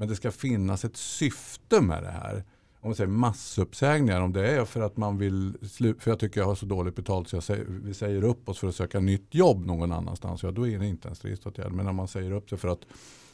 Men 0.00 0.08
det 0.08 0.16
ska 0.16 0.30
finnas 0.30 0.84
ett 0.84 0.96
syfte 0.96 1.80
med 1.80 2.02
det 2.02 2.10
här. 2.10 2.44
Om 2.80 2.88
man 2.88 2.94
säger 2.94 3.08
massuppsägningar, 3.10 4.20
om 4.20 4.32
det 4.32 4.50
är 4.50 4.64
för 4.64 4.80
att 4.80 4.96
man 4.96 5.18
vill 5.18 5.56
sluta, 5.70 6.00
för 6.00 6.10
jag 6.10 6.18
tycker 6.18 6.40
jag 6.40 6.46
har 6.46 6.54
så 6.54 6.66
dåligt 6.66 6.96
betalt 6.96 7.28
så 7.28 7.36
jag 7.36 7.42
säger, 7.42 7.64
vi 7.64 7.94
säger 7.94 8.24
upp 8.24 8.48
oss 8.48 8.58
för 8.58 8.68
att 8.68 8.74
söka 8.74 9.00
nytt 9.00 9.34
jobb 9.34 9.66
någon 9.66 9.92
annanstans, 9.92 10.42
ja 10.42 10.50
då 10.50 10.68
är 10.68 10.78
det 10.78 10.86
inte 10.86 11.08
en 11.08 11.14
stridsåtgärd. 11.14 11.72
Men 11.72 11.86
om 11.86 11.96
man 11.96 12.08
säger 12.08 12.30
upp 12.30 12.48
sig 12.48 12.58
för 12.58 12.68
att 12.68 12.86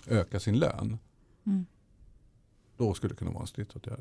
öka 0.06 0.40
sin 0.40 0.58
lön, 0.58 0.98
Mm. 1.46 1.66
då 2.76 2.94
skulle 2.94 3.12
det 3.14 3.18
kunna 3.18 3.30
vara 3.30 3.40
en 3.40 3.46
stridsåtgärd. 3.46 3.98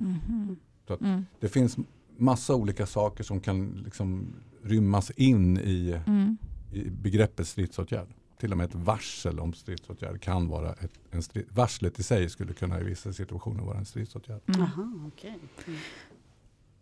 Så 0.87 0.93
att- 0.93 1.01
Mm. 1.01 1.25
Det 1.39 1.49
finns 1.49 1.77
massa 2.17 2.55
olika 2.55 2.85
saker 2.85 3.23
som 3.23 3.39
kan 3.39 3.81
liksom 3.85 4.27
rymmas 4.63 5.11
in 5.11 5.57
i, 5.57 5.99
Mm. 6.07 6.37
i 6.73 6.89
begreppet 6.89 7.47
stridsåtgärd. 7.47 8.07
Till 8.37 8.51
och 8.51 8.57
med 8.57 8.65
ett 8.65 8.75
varsel 8.75 9.39
om 9.39 9.53
stridsåtgärd 9.53 10.21
kan 10.21 10.47
vara 10.47 10.73
ett, 10.73 10.91
en 11.11 11.23
strid, 11.23 11.45
varslet 11.49 11.99
i 11.99 12.03
sig 12.03 12.29
skulle 12.29 12.53
kunna 12.53 12.79
i 12.79 12.83
vissa 12.83 13.13
situationer 13.13 13.63
vara 13.63 13.77
en 13.77 13.85
stridsåtgärd. 13.85 14.41
Mm. 14.47 14.61
Aha, 14.61 14.93
okej. 15.07 15.39
Mm. 15.67 15.79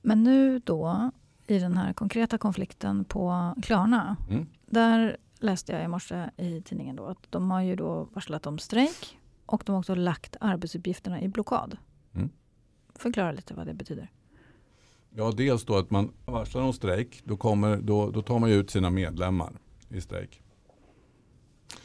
Men 0.01 0.23
nu 0.23 0.59
då, 0.59 1.11
i 1.47 1.59
den 1.59 1.77
här 1.77 1.93
konkreta 1.93 2.37
konflikten 2.37 3.05
på 3.05 3.55
Klarna, 3.63 4.17
Mm. 4.29 4.45
där 4.65 5.17
läste 5.39 5.71
jag 5.71 5.83
i 5.83 5.87
morse 5.87 6.29
i 6.37 6.61
tidningen 6.61 6.95
då 6.95 7.05
att 7.05 7.17
de 7.29 7.51
har 7.51 7.61
ju 7.61 7.75
då 7.75 8.07
varslat 8.13 8.47
om 8.47 8.59
strejk 8.59 9.19
och 9.45 9.63
de 9.65 9.71
har 9.71 9.79
också 9.79 9.95
lagt 9.95 10.35
arbetsuppgifterna 10.39 11.21
i 11.21 11.27
blockad. 11.27 11.77
Mm. 12.13 12.29
Förklara 12.95 13.31
lite 13.31 13.53
vad 13.53 13.67
det 13.67 13.73
betyder. 13.73 14.11
Ja, 15.15 15.31
dels 15.31 15.65
då 15.65 15.75
att 15.75 15.91
man 15.91 16.13
varslar 16.25 16.61
om 16.61 16.73
strejk, 16.73 17.21
då, 17.25 17.37
kommer, 17.37 17.77
då, 17.77 18.11
då 18.11 18.21
tar 18.21 18.39
man 18.39 18.49
ju 18.49 18.55
ut 18.55 18.71
sina 18.71 18.89
medlemmar 18.89 19.53
i 19.89 20.01
strejk. 20.01 20.42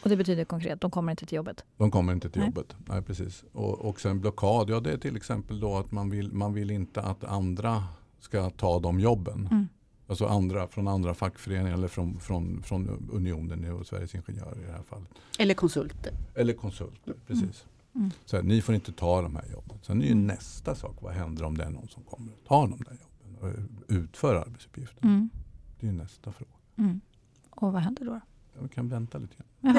Och 0.03 0.09
det 0.09 0.17
betyder 0.17 0.45
konkret, 0.45 0.81
de 0.81 0.91
kommer 0.91 1.13
inte 1.13 1.27
till 1.27 1.37
jobbet. 1.37 1.65
De 1.77 1.91
kommer 1.91 2.13
inte 2.13 2.31
till 2.31 2.41
Nej. 2.41 2.49
jobbet. 2.49 2.77
Nej, 2.87 3.03
precis. 3.03 3.45
Och, 3.53 3.79
och 3.79 4.01
sen 4.01 4.21
blockad, 4.21 4.71
ja 4.71 4.81
det 4.81 4.93
är 4.93 4.99
till 4.99 5.17
exempel 5.17 5.61
då 5.61 5.77
att 5.77 5.93
man 5.93 6.11
vill, 6.11 6.33
man 6.33 6.55
vill 6.55 6.71
inte 6.71 7.03
att 7.03 7.25
andra 7.25 7.85
ska 8.21 8.51
ta 8.51 8.79
de 8.81 9.01
jobben. 9.01 9.49
Mm. 9.51 9.69
Alltså 10.07 10.27
andra, 10.27 10.69
från 10.69 10.89
andra 10.89 11.15
fackföreningar 11.15 11.75
eller 11.75 11.89
från, 11.89 12.21
från, 12.21 12.63
från 12.63 13.09
Unionen 13.13 13.73
och 13.73 13.87
Sveriges 13.87 14.15
Ingenjörer 14.15 14.59
i 14.63 14.67
det 14.67 14.73
här 14.73 14.83
fallet. 14.83 15.09
Eller 15.39 15.55
konsulter. 15.55 16.13
Eller 16.35 16.53
konsulter, 16.53 17.15
precis. 17.27 17.67
Mm. 17.95 18.11
Så 18.25 18.37
här, 18.37 18.43
ni 18.43 18.63
får 18.63 18.75
inte 18.75 18.93
ta 18.93 19.23
de 19.23 19.37
här 19.37 19.45
jobben. 19.53 19.79
Sen 19.83 20.03
är 20.03 20.07
ju 20.07 20.13
Mm. 20.13 20.27
nästa 20.27 20.75
sak, 20.75 20.97
vad 21.01 21.13
händer 21.13 21.45
om 21.45 21.59
det 21.59 21.65
är 21.65 21.71
någon 21.71 21.89
som 21.89 22.03
kommer 22.03 22.33
att 22.33 22.45
ta 22.45 22.61
de 22.67 22.79
där 22.85 22.97
jobben 23.01 23.37
och 23.41 23.95
utför 23.95 24.35
arbetsuppgiften? 24.35 25.09
Mm. 25.09 25.31
Det 25.81 25.87
är 25.87 25.91
ju 25.91 25.97
nästa 25.99 26.33
fråga. 26.33 26.53
Mm. 26.77 27.01
Och 27.51 27.73
vad 27.73 27.83
händer 27.83 28.05
då? 28.05 28.21
Vi 28.63 28.69
kan 28.69 28.89
vänta 28.89 29.19
lite 29.19 29.35
grann. 29.37 29.77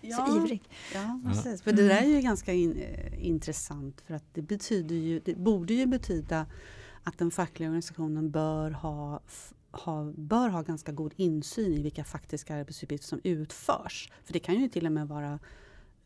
Ja, 0.00 0.16
så 0.26 0.36
ivrig. 0.36 0.62
ja 0.94 1.20
precis. 1.26 1.62
För 1.62 1.72
det 1.72 1.88
där 1.88 2.02
är 2.02 2.06
ju 2.06 2.20
ganska 2.20 2.52
in, 2.52 2.76
eh, 2.76 3.26
intressant 3.26 4.00
för 4.06 4.14
att 4.14 4.24
det 4.32 4.42
betyder 4.42 4.94
ju, 4.96 5.20
det 5.24 5.34
borde 5.38 5.74
ju 5.74 5.86
betyda 5.86 6.46
att 7.02 7.18
den 7.18 7.30
fackliga 7.30 7.68
organisationen 7.68 8.30
bör 8.30 8.70
ha, 8.70 9.20
ha, 9.70 10.12
bör 10.16 10.48
ha 10.48 10.62
ganska 10.62 10.92
god 10.92 11.12
insyn 11.16 11.72
i 11.72 11.82
vilka 11.82 12.04
faktiska 12.04 12.54
arbetsuppgifter 12.56 13.06
som 13.08 13.20
utförs. 13.24 14.12
För 14.24 14.32
det 14.32 14.38
kan 14.38 14.54
ju 14.60 14.68
till 14.68 14.86
och 14.86 14.92
med 14.92 15.08
vara 15.08 15.38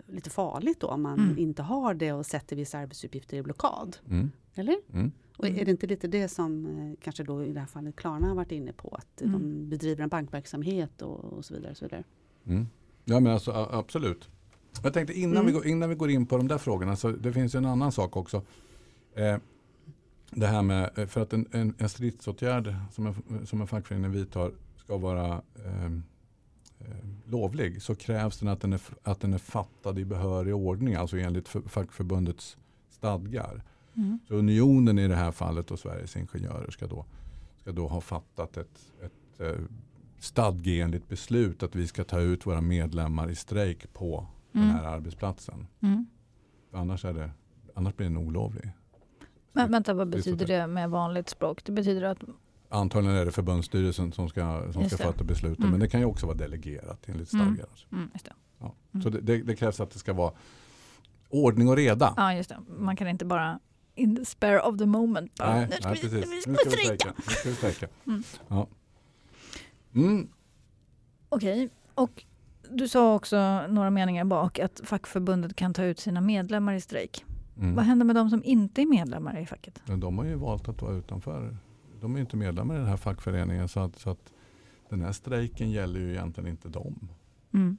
lite 0.06 0.30
farligt 0.30 0.80
då 0.80 0.86
om 0.86 1.02
man 1.02 1.18
Mm. 1.18 1.38
inte 1.38 1.62
har 1.62 1.94
det 1.94 2.12
och 2.12 2.26
sätter 2.26 2.56
vissa 2.56 2.78
arbetsuppgifter 2.78 3.36
i 3.36 3.42
blockad. 3.42 3.96
Mm. 4.08 4.30
Eller? 4.54 4.76
Mm. 4.92 5.12
Och 5.36 5.44
Mm. 5.44 5.60
är 5.60 5.64
det 5.64 5.70
inte 5.70 5.86
lite 5.86 6.08
det 6.08 6.28
som 6.28 6.66
eh, 6.66 6.94
kanske 7.04 7.22
då 7.24 7.44
i 7.44 7.52
det 7.52 7.60
här 7.60 7.66
fallet 7.66 7.96
Klarna 7.96 8.28
har 8.28 8.34
varit 8.34 8.52
inne 8.52 8.72
på? 8.72 8.88
Att 8.88 9.20
Mm. 9.20 9.32
de 9.32 9.68
bedriver 9.70 10.02
en 10.02 10.08
bankverksamhet 10.08 11.02
och, 11.02 11.24
och 11.24 11.44
så 11.44 11.54
vidare. 11.54 11.70
Och 11.70 11.76
så 11.76 11.84
vidare. 11.84 12.04
Mm. 12.46 12.66
Ja 13.04 13.20
men 13.20 13.32
alltså 13.32 13.52
absolut. 13.52 14.28
Jag 14.82 14.92
tänkte 14.92 15.14
innan, 15.20 15.32
Mm. 15.36 15.46
vi 15.46 15.52
går, 15.52 15.66
innan 15.66 15.88
vi 15.88 15.94
går 15.94 16.10
in 16.10 16.26
på 16.26 16.36
de 16.36 16.48
där 16.48 16.58
frågorna 16.58 16.96
så 16.96 17.10
det 17.10 17.32
finns 17.32 17.54
ju 17.54 17.58
en 17.58 17.64
annan 17.66 17.92
sak 17.92 18.16
också. 18.16 18.42
Eh, 19.14 19.36
det 20.30 20.46
här 20.46 20.62
med, 20.62 20.90
eh, 20.98 21.06
för 21.06 21.20
att 21.20 21.32
en, 21.32 21.46
en, 21.52 21.74
en 21.78 21.88
stridsåtgärd 21.88 22.74
som 22.92 23.06
en, 23.06 23.46
som 23.46 23.60
en 23.60 23.66
fackförening 23.66 24.10
vidtar 24.10 24.52
ska 24.76 24.96
vara 24.96 25.42
eh, 25.64 25.90
lovlig 27.24 27.82
så 27.82 27.94
krävs 27.94 28.38
det 28.38 28.52
att 28.52 28.60
den, 28.60 28.72
är, 28.72 28.80
att 29.02 29.20
den 29.20 29.34
är 29.34 29.38
fattad 29.38 29.98
i 29.98 30.04
behörig 30.04 30.54
ordning, 30.54 30.94
alltså 30.94 31.18
enligt 31.18 31.48
för, 31.48 31.60
fackförbundets 31.60 32.56
stadgar. 32.90 33.62
Mm. 33.96 34.18
Så 34.28 34.34
unionen 34.34 34.98
i 34.98 35.08
det 35.08 35.14
här 35.16 35.32
fallet 35.32 35.70
och 35.70 35.78
Sveriges 35.78 36.16
Ingenjörer 36.16 36.70
ska 36.70 36.86
då, 36.86 37.04
ska 37.60 37.72
då 37.72 37.88
ha 37.88 38.00
fattat 38.00 38.56
ett, 38.56 38.92
ett 39.02 39.40
eh, 39.40 39.62
stadgeenligt 40.18 41.08
beslut 41.08 41.62
att 41.62 41.74
vi 41.74 41.86
ska 41.86 42.04
ta 42.04 42.20
ut 42.20 42.46
våra 42.46 42.60
medlemmar 42.60 43.30
i 43.30 43.34
strejk 43.34 43.92
på 43.92 44.26
den 44.52 44.62
Mm. 44.62 44.74
här 44.74 44.84
arbetsplatsen. 44.84 45.66
Mm. 45.80 46.06
Annars, 46.72 47.04
är 47.04 47.12
det, 47.12 47.30
annars 47.74 47.94
blir 47.96 48.06
den 48.06 48.16
olovlig. 48.16 48.70
Men 49.52 49.70
vänta, 49.70 49.94
vad 49.94 50.08
betyder 50.08 50.46
det 50.46 50.66
med 50.66 50.90
vanligt 50.90 51.28
språk? 51.28 51.64
Det 51.64 51.72
betyder 51.72 52.02
att 52.02 52.18
Antagligen 52.68 53.16
är 53.16 53.24
det 53.24 53.32
förbundsstyrelsen 53.32 54.12
som 54.12 54.28
ska, 54.28 54.72
som 54.72 54.82
Just 54.82 54.94
ska 54.94 55.04
fatta 55.04 55.24
besluten. 55.24 55.62
Mm. 55.64 55.70
Men 55.70 55.80
det 55.80 55.88
kan 55.88 56.00
ju 56.00 56.06
också 56.06 56.26
vara 56.26 56.36
delegerat 56.36 57.08
enligt 57.08 57.32
Mm. 57.32 57.46
stadgar. 57.46 57.86
mm, 57.92 58.10
just 58.12 58.24
det. 58.24 58.32
Ja. 58.58 58.74
Mm. 58.92 59.02
Så 59.02 59.10
det, 59.10 59.20
det, 59.20 59.42
det 59.42 59.56
krävs 59.56 59.80
att 59.80 59.90
det 59.90 59.98
ska 59.98 60.12
vara 60.12 60.32
ordning 61.28 61.68
och 61.68 61.76
reda. 61.76 62.14
Ja, 62.16 62.34
just 62.34 62.48
det. 62.48 62.58
Man 62.78 62.96
kan 62.96 63.08
inte 63.08 63.24
bara 63.24 63.58
in 63.96 64.16
the 64.16 64.24
spare 64.24 64.60
of 64.60 64.78
the 64.78 64.86
moment. 64.86 65.32
Nej, 65.38 65.66
nu 65.70 65.76
ska 65.76 65.88
nej, 65.88 66.00
vi, 66.02 66.08
precis. 66.08 66.42
ska 66.42 66.50
Nu 66.50 66.56
vi 66.56 66.70
ska 66.70 66.70
vi 66.70 66.84
strejka. 66.84 67.12
Nu 67.44 67.52
ska 67.52 67.68
vi. 67.68 67.92
Mm. 68.06 68.22
Ja. 68.48 68.68
Mm. 69.94 70.28
Okej, 71.28 71.68
och 71.94 72.24
du 72.70 72.88
sa 72.88 73.14
också 73.14 73.66
några 73.68 73.90
meningar 73.90 74.24
bak 74.24 74.58
att 74.58 74.80
fackförbundet 74.84 75.56
kan 75.56 75.74
ta 75.74 75.84
ut 75.84 75.98
sina 75.98 76.20
medlemmar 76.20 76.74
i 76.74 76.80
strejk. 76.80 77.24
Mm. 77.58 77.74
Vad 77.74 77.84
händer 77.84 78.06
med 78.06 78.16
de 78.16 78.30
som 78.30 78.44
inte 78.44 78.82
är 78.82 78.86
medlemmar 78.86 79.38
i 79.38 79.46
facket? 79.46 79.82
Men 79.84 80.00
de 80.00 80.18
har 80.18 80.24
ju 80.24 80.34
valt 80.34 80.68
att 80.68 80.82
vara 80.82 80.94
utanför. 80.96 81.56
De 82.00 82.16
är 82.16 82.20
inte 82.20 82.36
medlemmar 82.36 82.74
i 82.74 82.78
den 82.78 82.86
här 82.86 82.96
fackföreningen. 82.96 83.68
Så 83.68 83.80
att, 83.80 83.98
så 83.98 84.10
att 84.10 84.32
den 84.90 85.02
här 85.02 85.12
strejken 85.12 85.70
gäller 85.70 86.00
ju 86.00 86.10
egentligen 86.10 86.50
inte 86.50 86.68
dem. 86.68 87.08
Mm. 87.54 87.76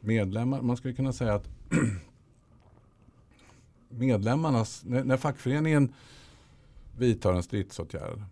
Medlemmar, 0.00 0.62
man 0.62 0.76
skulle 0.76 0.94
kunna 0.94 1.12
säga 1.12 1.34
att 1.34 1.48
medlemmarnas, 3.98 4.84
när, 4.84 5.04
när 5.04 5.16
fackföreningen 5.16 5.92
vidtar 6.96 7.32
en 7.32 7.42
stridsåtgärd 7.42 8.22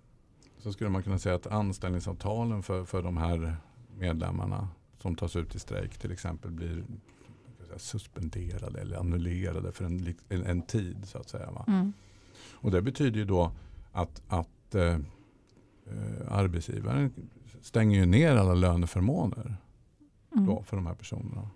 så 0.58 0.72
skulle 0.72 0.90
man 0.90 1.02
kunna 1.02 1.18
säga 1.18 1.34
att 1.34 1.46
anställningsavtalen 1.46 2.62
för, 2.62 2.84
för 2.84 3.02
de 3.02 3.16
här 3.16 3.56
medlemmarna 3.98 4.68
som 4.98 5.14
tas 5.14 5.36
ut 5.36 5.54
i 5.54 5.58
strejk 5.58 5.98
till 5.98 6.12
exempel 6.12 6.50
blir 6.50 6.84
suspenderade 7.76 8.80
eller 8.80 8.96
annullerade 8.96 9.72
för 9.72 9.84
en, 9.84 10.14
en, 10.28 10.44
en 10.46 10.62
tid 10.62 10.96
så 11.04 11.18
att 11.18 11.28
säga. 11.28 11.50
Va? 11.50 11.64
Mm. 11.68 11.92
Och 12.52 12.70
det 12.70 12.82
betyder 12.82 13.18
ju 13.18 13.24
då 13.24 13.52
att, 13.92 14.22
att 14.28 14.74
eh, 14.74 14.98
arbetsgivaren 16.28 17.12
stänger 17.60 18.00
ju 18.00 18.06
ner 18.06 18.36
alla 18.36 18.54
löneförmåner 18.54 19.56
Mm. 20.36 20.46
då 20.46 20.62
för 20.62 20.76
de 20.76 20.86
här 20.86 20.94
personerna. 20.94 21.50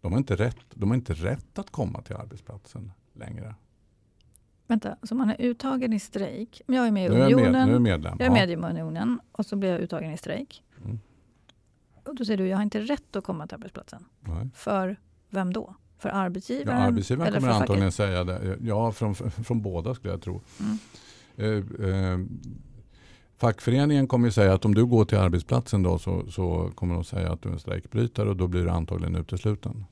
De 0.00 0.12
har, 0.12 0.18
inte 0.18 0.36
rätt, 0.36 0.66
de 0.74 0.90
har 0.90 0.96
inte 0.96 1.14
rätt 1.14 1.58
att 1.58 1.70
komma 1.70 2.02
till 2.02 2.16
arbetsplatsen 2.16 2.92
längre. 3.18 3.54
Vänta, 4.66 4.96
så 5.02 5.14
man 5.14 5.30
är 5.30 5.36
uttagen 5.40 5.92
i 5.92 5.98
strejk. 6.00 6.62
Men 6.66 6.76
Jag 6.76 6.86
är 6.86 6.90
med 6.90 7.02
i 7.02 7.06
jag, 7.06 7.14
med, 7.18 7.32
unionen. 7.32 7.52
nu 7.52 7.70
är 7.70 7.72
jag 7.72 7.82
medlem. 7.82 8.16
Jag 8.18 8.26
är 8.26 8.32
medlem 8.32 8.64
i 8.64 8.70
unionen 8.70 9.20
och 9.32 9.46
så 9.46 9.56
blir 9.56 9.70
jag 9.70 9.80
uttagen 9.80 10.12
i 10.12 10.16
strejk. 10.16 10.62
Mm. 10.84 10.98
Och 12.04 12.14
då 12.14 12.24
säger 12.24 12.36
du, 12.38 12.46
jag 12.48 12.56
har 12.56 12.62
inte 12.62 12.80
rätt 12.80 13.16
att 13.16 13.24
komma 13.24 13.46
till 13.46 13.54
arbetsplatsen. 13.54 14.04
Nej. 14.20 14.48
För 14.54 14.96
vem 15.30 15.52
då? 15.52 15.74
För 15.98 16.08
Ja, 16.08 16.14
arbetsgivaren? 16.14 16.82
arbetsgivaren 16.82 17.28
eller 17.28 17.40
kommer 17.40 17.52
för 17.52 17.60
antagligen 17.60 17.92
facket? 17.92 17.94
säga 17.94 18.24
det. 18.24 18.56
Ja, 18.62 18.92
från, 18.92 19.14
från 19.14 19.62
båda 19.62 19.94
skulle 19.94 20.12
jag 20.12 20.22
tro. 20.22 20.40
Mm. 20.60 20.78
Eh, 21.36 21.88
eh, 21.88 22.18
fackföreningen 23.36 24.06
kommer 24.06 24.30
säga 24.30 24.54
att 24.54 24.64
om 24.64 24.74
du 24.74 24.86
går 24.86 25.04
till 25.04 25.18
arbetsplatsen 25.18 25.82
då 25.82 25.98
så, 25.98 26.30
så 26.30 26.70
kommer 26.74 26.94
de 26.94 27.04
säga 27.04 27.32
att 27.32 27.42
du 27.42 27.48
är 27.48 27.52
en 27.52 27.58
strejkbrytare 27.58 28.28
och 28.28 28.36
då 28.36 28.46
blir 28.46 28.64
du 28.64 28.70
antagligen 28.70 29.16
utesluten. 29.16 29.84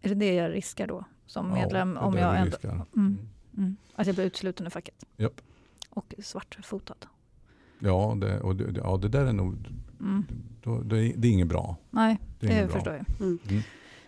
Är 0.00 0.08
det 0.08 0.14
det 0.14 0.34
jag 0.34 0.52
riskar 0.52 0.86
då 0.86 1.04
som 1.28 1.52
medlem? 1.52 1.92
Ja, 2.00 2.06
om 2.06 2.14
jag 2.16 2.40
ändå. 2.40 2.56
Mm. 2.62 2.82
Mm. 2.96 3.18
mm, 3.56 3.76
att 3.94 4.06
jag 4.06 4.16
blir 4.16 4.24
utesluten 4.24 4.66
ur 4.66 4.70
facket? 4.70 5.04
Japp. 5.16 5.40
Och 5.90 6.14
svartfotad? 6.22 6.94
Ja, 7.78 8.16
det, 8.20 8.40
och 8.40 8.56
det, 8.56 8.80
ja, 8.80 8.96
det 8.96 9.08
där 9.08 9.26
är 9.26 9.32
nog 9.32 9.56
Mm. 10.00 10.24
då, 10.62 10.80
det, 10.80 10.98
är, 10.98 11.12
det 11.16 11.28
är 11.28 11.32
inget 11.32 11.48
bra. 11.48 11.76
Nej, 11.90 12.18
Det 12.40 12.46
det, 12.46 12.52
inget 12.52 12.66
bra. 12.66 12.74
förstår 12.74 12.94
jag. 12.94 13.06
Mm. 13.20 13.38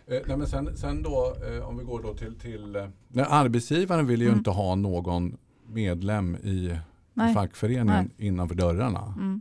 Eh, 0.07 0.21
nej, 0.27 0.37
men 0.37 0.47
sen, 0.47 0.77
sen 0.77 1.03
då, 1.03 1.35
eh, 1.51 1.69
om 1.69 1.79
vi 1.79 1.85
går 1.85 2.03
då 2.03 2.15
till, 2.15 2.35
till 2.39 2.77
eh, 2.77 2.89
nej, 3.09 3.27
arbetsgivaren 3.29 4.07
vill 4.07 4.21
ju 4.21 4.27
Mm. 4.27 4.39
inte 4.39 4.51
ha 4.51 4.75
någon 4.75 5.37
medlem 5.67 6.37
i, 6.43 6.49
i 6.51 6.79
Nej. 7.15 7.35
fackföreningen 7.35 8.11
innanför 8.17 8.55
dörrarna. 8.55 9.15
Mm. 9.19 9.41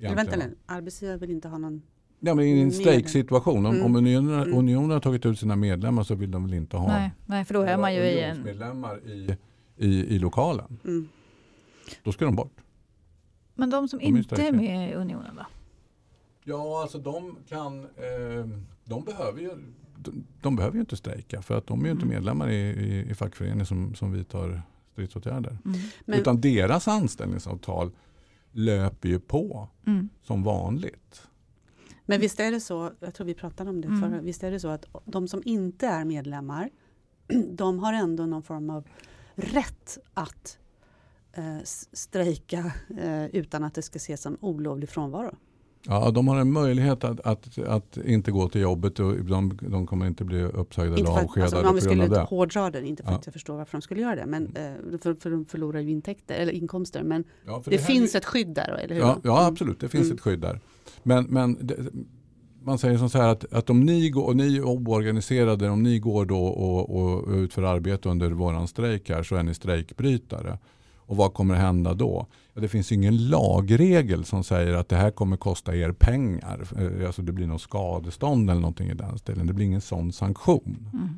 Eller 0.00 0.14
vänta 0.14 0.36
nu, 0.36 0.56
arbetsgivare 0.66 1.16
vill 1.16 1.30
inte 1.30 1.48
ha 1.48 1.58
någon... 1.58 1.82
Ja, 2.20 2.34
men 2.34 2.44
I 2.44 2.60
en 2.60 2.72
strejksituation, 2.72 3.66
om, 3.66 3.74
Mm. 3.74 3.86
om 3.86 3.96
unionen, 3.96 4.42
Mm. 4.42 4.58
unionen 4.58 4.90
har 4.90 5.00
tagit 5.00 5.26
ut 5.26 5.38
sina 5.38 5.56
medlemmar 5.56 6.02
så 6.02 6.14
vill 6.14 6.30
de 6.30 6.44
väl 6.44 6.54
inte 6.54 6.76
ha 6.76 6.86
Nej, 6.88 7.10
nej, 7.26 7.44
för 7.44 7.54
då 7.54 7.62
är 7.62 7.76
man 7.78 7.94
ju 7.94 8.00
i 8.00 8.20
en... 8.20 8.30
unionsmedlemmar 8.30 9.00
i, 9.08 9.36
i, 9.76 10.14
i 10.14 10.18
lokalen. 10.18 10.78
Mm. 10.84 11.08
Då 12.02 12.12
ska 12.12 12.24
de 12.24 12.36
bort. 12.36 12.56
Men 13.54 13.70
de 13.70 13.88
som 13.88 13.98
De 13.98 14.04
är 14.04 14.08
inte 14.08 14.42
är 14.42 14.52
med 14.52 14.90
i 14.90 14.94
unionen 14.94 15.36
då? 15.36 15.46
Ja, 16.44 16.82
alltså 16.82 16.98
de 16.98 17.36
kan, 17.48 17.80
eh, 17.84 18.46
de 18.84 19.04
behöver 19.04 19.40
ju 19.40 19.50
de, 19.98 20.24
de 20.42 20.56
behöver 20.56 20.74
ju 20.74 20.80
inte 20.80 20.96
strejka 20.96 21.42
för 21.42 21.58
att 21.58 21.66
de 21.66 21.80
är 21.80 21.84
ju 21.84 21.90
inte 21.90 22.04
Mm. 22.04 22.14
medlemmar 22.14 22.48
i, 22.50 22.54
i, 22.56 23.10
i 23.10 23.14
fackföreningen 23.14 23.66
som, 23.66 23.94
som 23.94 24.12
vidtar 24.12 24.62
stridsåtgärder. 24.92 25.58
Mm. 25.64 25.78
Men, 26.04 26.18
Utan 26.20 26.40
deras 26.40 26.88
anställningsavtal 26.88 27.90
löper 28.52 29.08
ju 29.08 29.18
på 29.20 29.68
Mm. 29.86 30.08
som 30.22 30.42
vanligt. 30.42 31.22
Men 32.06 32.20
visst 32.20 32.40
är 32.40 32.50
det 32.52 32.60
så, 32.60 32.92
jag 33.00 33.14
tror 33.14 33.26
vi 33.26 33.34
pratade 33.34 33.70
om 33.70 33.80
det 33.80 33.88
Mm. 33.88 34.00
förra, 34.00 34.20
visst 34.20 34.44
är 34.44 34.50
det 34.50 34.60
så 34.60 34.68
att 34.68 34.84
de 35.04 35.28
som 35.28 35.42
inte 35.44 35.86
är 35.86 36.04
medlemmar, 36.04 36.70
de 37.50 37.78
har 37.78 37.92
ändå 37.92 38.26
någon 38.26 38.42
form 38.42 38.70
av 38.70 38.84
rätt 39.34 39.98
att 40.14 40.58
eh, 41.32 41.58
strejka 41.92 42.72
eh, 42.98 43.26
utan 43.26 43.64
att 43.64 43.74
det 43.74 43.82
ska 43.82 43.96
ses 43.96 44.22
som 44.22 44.36
olovlig 44.40 44.88
frånvaro. 44.88 45.36
Ja, 45.88 46.10
de 46.10 46.28
har 46.28 46.36
en 46.36 46.52
möjlighet 46.52 47.04
att, 47.04 47.20
att, 47.20 47.58
att 47.58 47.98
inte 48.04 48.30
gå 48.30 48.48
till 48.48 48.60
jobbet 48.60 49.00
och 49.00 49.14
de, 49.24 49.58
de 49.62 49.86
kommer 49.86 50.06
inte 50.06 50.24
bli 50.24 50.42
uppsagda 50.42 50.90
Inte 50.98 51.10
eller 51.10 51.18
för 51.18 51.24
avskedade 51.24 51.56
alltså, 51.56 51.68
om 51.68 51.74
vi 51.74 51.80
skulle 51.80 52.06
det. 52.06 52.20
hårdra 52.20 52.70
det, 52.70 52.86
inte 52.86 53.02
för 53.02 53.10
Ja. 53.10 53.16
att 53.18 53.26
jag 53.26 53.32
förstår 53.32 53.56
varför 53.56 53.72
de 53.78 53.82
skulle 53.82 54.00
göra 54.00 54.16
det, 54.16 54.26
men, 54.26 54.56
eh, 54.56 54.98
för, 55.02 55.14
för 55.14 55.30
de 55.30 55.44
förlorar 55.44 55.80
ju 55.80 55.90
intäkter, 55.90 56.34
eller 56.34 56.52
inkomster. 56.52 57.02
Men 57.02 57.24
Ja, 57.46 57.62
det, 57.64 57.70
här 57.76 57.84
finns 57.86 58.14
är- 58.14 58.18
ett 58.18 58.24
skydd 58.24 58.48
där, 58.54 58.68
eller 58.84 58.94
hur? 58.94 59.02
Ja, 59.02 59.18
ja 59.24 59.46
absolut, 59.46 59.80
det 59.80 59.88
finns 59.88 60.04
Mm. 60.04 60.14
ett 60.14 60.20
skydd 60.20 60.40
där. 60.40 60.60
Men, 61.02 61.24
men 61.24 61.58
det, 61.60 61.76
man 62.62 62.78
säger 62.78 62.98
som 62.98 63.10
så 63.10 63.18
här 63.18 63.28
att, 63.28 63.52
att 63.52 63.70
om 63.70 63.80
ni, 63.80 64.10
går, 64.10 64.24
och 64.26 64.36
ni 64.36 64.56
är 64.56 64.62
oorganiserade, 64.64 65.68
om 65.70 65.82
ni 65.82 65.98
går 65.98 66.24
då 66.26 66.44
och, 66.46 66.96
och 66.96 67.28
utför 67.36 67.62
arbete 67.62 68.08
under 68.08 68.30
våran 68.30 68.68
strejk 68.68 69.08
här 69.10 69.22
så 69.22 69.36
är 69.36 69.42
ni 69.42 69.54
strejkbrytare. 69.54 70.58
Och 71.06 71.16
vad 71.16 71.34
kommer 71.34 71.54
hända 71.54 71.94
då? 71.94 72.26
Det 72.54 72.68
finns 72.68 72.92
ingen 72.92 73.28
lagregel 73.28 74.24
som 74.24 74.44
säger 74.44 74.74
att 74.74 74.88
det 74.88 74.96
här 74.96 75.10
kommer 75.10 75.36
kosta 75.36 75.76
er 75.76 75.92
pengar. 75.92 76.60
Eh, 76.78 77.06
Alltså 77.06 77.22
det 77.22 77.32
blir 77.32 77.46
något 77.46 77.60
skadestånd 77.60 78.50
eller 78.50 78.60
någonting 78.60 78.88
i 78.90 78.94
den 78.94 79.18
stilen. 79.18 79.46
Det 79.46 79.52
blir 79.52 79.66
ingen 79.66 79.80
sån 79.80 80.12
sanktion. 80.12 80.88
Mm. 80.92 81.08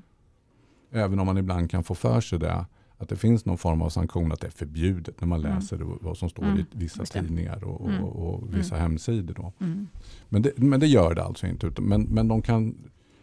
Även 0.93 1.19
om 1.19 1.27
man 1.27 1.39
ibland 1.39 1.71
kan 1.71 1.85
få 1.85 1.95
för 1.95 2.21
sig 2.21 2.39
det. 2.39 2.65
Att 3.01 3.09
det 3.09 3.17
finns 3.17 3.45
någon 3.45 3.59
form 3.59 3.83
av 3.83 3.89
sanktion 3.91 4.33
att 4.33 4.41
det 4.41 4.47
är 4.47 4.51
förbjudet 4.51 5.21
när 5.21 5.29
man 5.29 5.41
Mm. 5.45 5.55
läser 5.55 5.79
vad 6.01 6.17
som 6.19 6.29
står 6.29 6.43
Mm, 6.45 6.59
i 6.59 6.65
vissa 6.73 7.05
tidningar 7.05 7.65
och, 7.65 7.89
Mm. 7.91 8.05
och, 8.05 8.35
och 8.35 8.55
vissa 8.59 8.77
hemsidor. 8.77 9.35
Då. 9.35 9.53
Mm. 9.61 9.89
Men, 10.29 10.43
det, 10.43 10.53
men 10.59 10.81
det 10.81 10.87
gör 10.87 11.15
det 11.15 11.25
alltså 11.25 11.47
inte. 11.47 11.71
Men, 11.81 12.03
men 12.03 12.29
de 12.29 12.43
kan, 12.43 12.75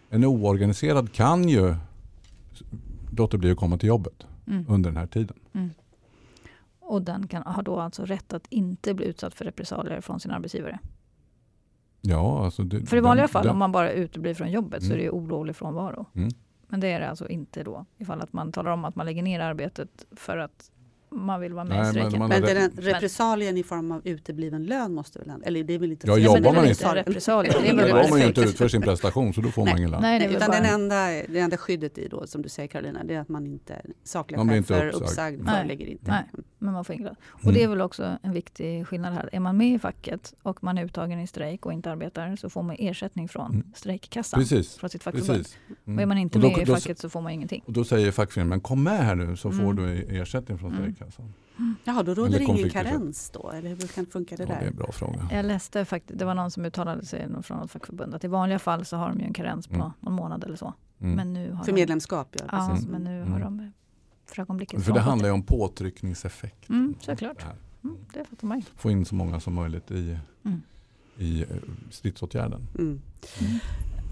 en 0.10 0.26
oorganiserad 0.26 1.12
kan 1.14 1.50
ju 1.50 1.76
låta 3.18 3.38
bli 3.38 3.52
att 3.52 3.58
komma 3.58 3.78
till 3.78 3.88
jobbet 3.88 4.26
Mm. 4.48 4.66
under 4.70 4.90
den 4.90 4.98
här 4.98 5.08
tiden. 5.08 5.36
Mm. 6.86 6.94
Och 6.96 7.02
den 7.02 7.28
kan, 7.28 7.44
har 7.46 7.64
då 7.64 7.80
alltså 7.80 8.06
rätt 8.06 8.34
att 8.34 8.48
inte 8.50 8.94
bli 8.94 9.06
utsatt 9.06 9.34
för 9.36 9.46
repressalier 9.46 10.02
från 10.02 10.20
sin 10.20 10.32
arbetsgivare. 10.32 10.80
Ja, 12.02 12.46
alltså 12.46 12.64
det, 12.64 12.86
För 12.86 12.98
i 12.98 13.00
vanliga 13.00 13.24
den- 13.24 13.30
fall 13.30 13.44
den- 13.44 13.52
om 13.52 13.58
man 13.60 13.72
bara 13.72 13.92
uteblir 13.92 14.34
från 14.34 14.52
jobbet 14.52 14.82
så 14.84 14.86
är 14.86 14.92
Mm. 14.92 14.98
det 14.98 15.04
ju 15.04 15.10
olovlig 15.10 15.56
frånvaro. 15.56 16.06
Mm. 16.16 16.30
Men 16.68 16.80
det 16.80 16.88
är 16.88 17.00
det 17.00 17.10
alltså 17.10 17.28
inte 17.30 17.64
då 17.64 17.86
ifall 17.98 18.22
att 18.22 18.34
man 18.34 18.52
talar 18.52 18.72
om 18.72 18.86
att 18.86 18.96
man 18.96 19.06
lägger 19.06 19.24
ner 19.24 19.40
arbetet 19.40 20.06
för 20.12 20.38
att 20.38 20.72
man 21.16 21.42
vill 21.42 21.54
vara 21.54 21.66
med 21.66 21.78
Nej, 21.78 21.88
i 21.88 21.90
strejken. 21.90 22.20
men 22.20 22.30
Men 22.30 22.42
den 22.42 22.72
repressalien 22.78 23.58
i 23.58 23.64
form 23.64 23.92
av 23.92 24.02
utebliven 24.08 24.64
lön 24.66 24.94
måste 24.94 25.20
väl 25.20 25.30
ändå, 25.30 25.46
eller 25.46 25.64
det 25.64 25.74
är 25.74 25.80
väl 25.80 25.92
inte 25.92 26.08
Ja, 26.08 26.18
jobbar 26.18 26.40
men 26.42 26.56
man 26.56 26.66
inte- 26.68 26.96
repressalier. 26.96 27.54
Det 27.86 27.92
har 27.92 28.10
man 28.10 28.20
ju 28.20 28.26
inte 28.28 28.42
utfört 28.42 28.72
sin 28.72 28.82
prestation 28.82 29.34
så 29.34 29.42
då 29.42 29.50
får 29.50 29.66
man 29.66 29.78
ingen 29.78 29.92
lön. 29.92 30.02
Nej, 30.02 30.20
väl 30.28 30.36
Utan 30.36 30.48
bara... 30.48 30.62
den 30.62 30.74
enda, 30.74 31.06
det 31.28 31.40
enda 31.40 31.58
skyddet 31.58 31.98
i 31.98 32.08
då, 32.08 32.28
som 32.28 32.42
du 32.42 32.50
säger 32.50 32.68
Carolina, 32.68 33.04
det 33.04 33.16
är 33.16 33.20
att 33.20 33.30
man 33.30 33.46
inte 33.48 33.82
sakliga 34.04 34.46
skäl 34.48 34.64
för 34.64 34.88
uppsagd. 34.96 35.42
Nej. 35.44 35.56
föreligger 35.56 35.86
inte. 35.86 36.12
Nej. 36.12 36.24
Men 36.60 36.74
man 36.74 36.86
får 36.86 36.96
ingen 36.96 37.06
lön. 37.06 37.16
Och 37.30 37.44
Mm. 37.44 37.54
det 37.56 37.64
är 37.64 37.68
väl 37.68 37.82
också 37.82 38.18
en 38.24 38.34
viktig 38.34 38.88
skillnad 38.88 39.14
här. 39.14 39.30
Är 39.32 39.40
man 39.40 39.58
med 39.58 39.68
i 39.74 39.80
facket 39.80 40.34
och 40.44 40.64
man 40.64 40.78
är 40.78 40.86
uttagen 40.86 41.20
i 41.20 41.28
strejk 41.28 41.66
och 41.66 41.74
inte 41.74 41.92
arbetar 41.92 42.36
så 42.36 42.50
får 42.50 42.64
man 42.64 42.76
ersättning 42.80 43.28
från 43.28 43.52
Mm. 43.52 43.64
strejkkassan. 43.76 44.40
Precis. 44.40 44.76
Från 44.76 44.90
sitt 44.90 45.04
fackförbund. 45.04 45.38
Precis. 45.40 45.58
Och 45.68 45.90
är 45.90 45.94
man 45.94 46.02
Mm. 46.04 46.18
inte 46.18 46.38
Och 46.38 46.42
då- 46.44 46.50
med 46.52 46.62
i 46.62 46.66
facket 46.66 47.00
så 47.00 47.10
får 47.10 47.22
man 47.22 47.32
ingenting. 47.32 47.64
Och 47.66 47.74
då 47.74 47.84
säger 47.84 48.12
fackföreningen, 48.12 48.50
men 48.50 48.62
kom 48.62 48.84
med 48.84 48.98
här 49.06 49.16
nu 49.16 49.36
så 49.38 49.52
får 49.52 49.64
Mm. 49.64 49.76
du 49.76 49.92
ersättning 50.22 50.58
från 50.58 50.72
Mm. 51.06 51.12
strejkkassan. 51.12 51.76
Jaha, 51.84 52.04
då 52.04 52.14
råder 52.14 52.28
Eller 52.28 52.40
det 52.40 52.44
ingen 52.60 52.70
karens 52.70 53.30
då? 53.30 53.50
Eller 53.52 53.70
hur 53.70 53.88
kan 53.88 54.06
funka 54.06 54.36
det 54.36 54.44
Ja, 54.44 54.48
det 54.50 54.54
är 54.56 54.60
där? 54.60 54.68
en 54.68 54.76
bra 54.76 54.92
fråga. 54.92 55.30
Jag 55.32 55.46
läste 55.46 55.86
faktiskt, 55.86 56.20
det 56.20 56.26
var 56.26 56.36
någon 56.36 56.52
som 56.52 56.66
uttalade 56.66 57.06
sig 57.06 57.28
från 57.44 57.64
ett 57.64 57.72
fackförbund 57.72 58.16
att 58.16 58.24
i 58.24 58.28
vanliga 58.28 58.60
fall 58.60 58.86
så 58.86 58.98
har 58.98 59.10
de 59.10 59.20
ju 59.20 59.26
en 59.26 59.34
karens 59.34 59.68
på 59.68 59.76
Mm. 59.76 59.92
någon 60.00 60.14
månad 60.14 60.44
eller 60.44 60.56
så. 60.56 60.74
Mm. 61.00 61.16
Men 61.16 61.34
nu 61.34 61.52
har 61.52 61.64
För 61.64 61.72
de, 61.72 61.80
medlemskap, 61.82 62.28
ja. 62.40 62.46
Ja, 62.52 62.78
men 62.90 63.04
nu 63.04 63.18
Mm. 63.22 63.32
har 63.34 63.40
de 63.40 63.72
för 64.26 64.42
ögonblicket 64.42 64.84
För 64.86 64.94
det 64.94 65.00
handlar 65.00 65.28
ju 65.30 65.34
om 65.34 65.44
påtryckningseffekt. 65.44 66.70
Mm, 66.70 66.96
såklart. 67.00 67.38
Det. 67.38 67.88
Mm, 67.88 67.98
det 68.14 68.26
fattar 68.26 68.48
man 68.48 68.58
ju. 68.60 68.64
Få 68.76 68.92
in 68.92 69.06
så 69.06 69.16
många 69.16 69.40
som 69.40 69.54
möjligt 69.54 69.92
i, 69.92 70.18
Mm. 70.46 70.62
i 71.18 71.42
eh, 71.42 71.48
stridsåtgärden. 71.90 72.68
Mm. 72.80 73.02
Mm. 73.42 73.60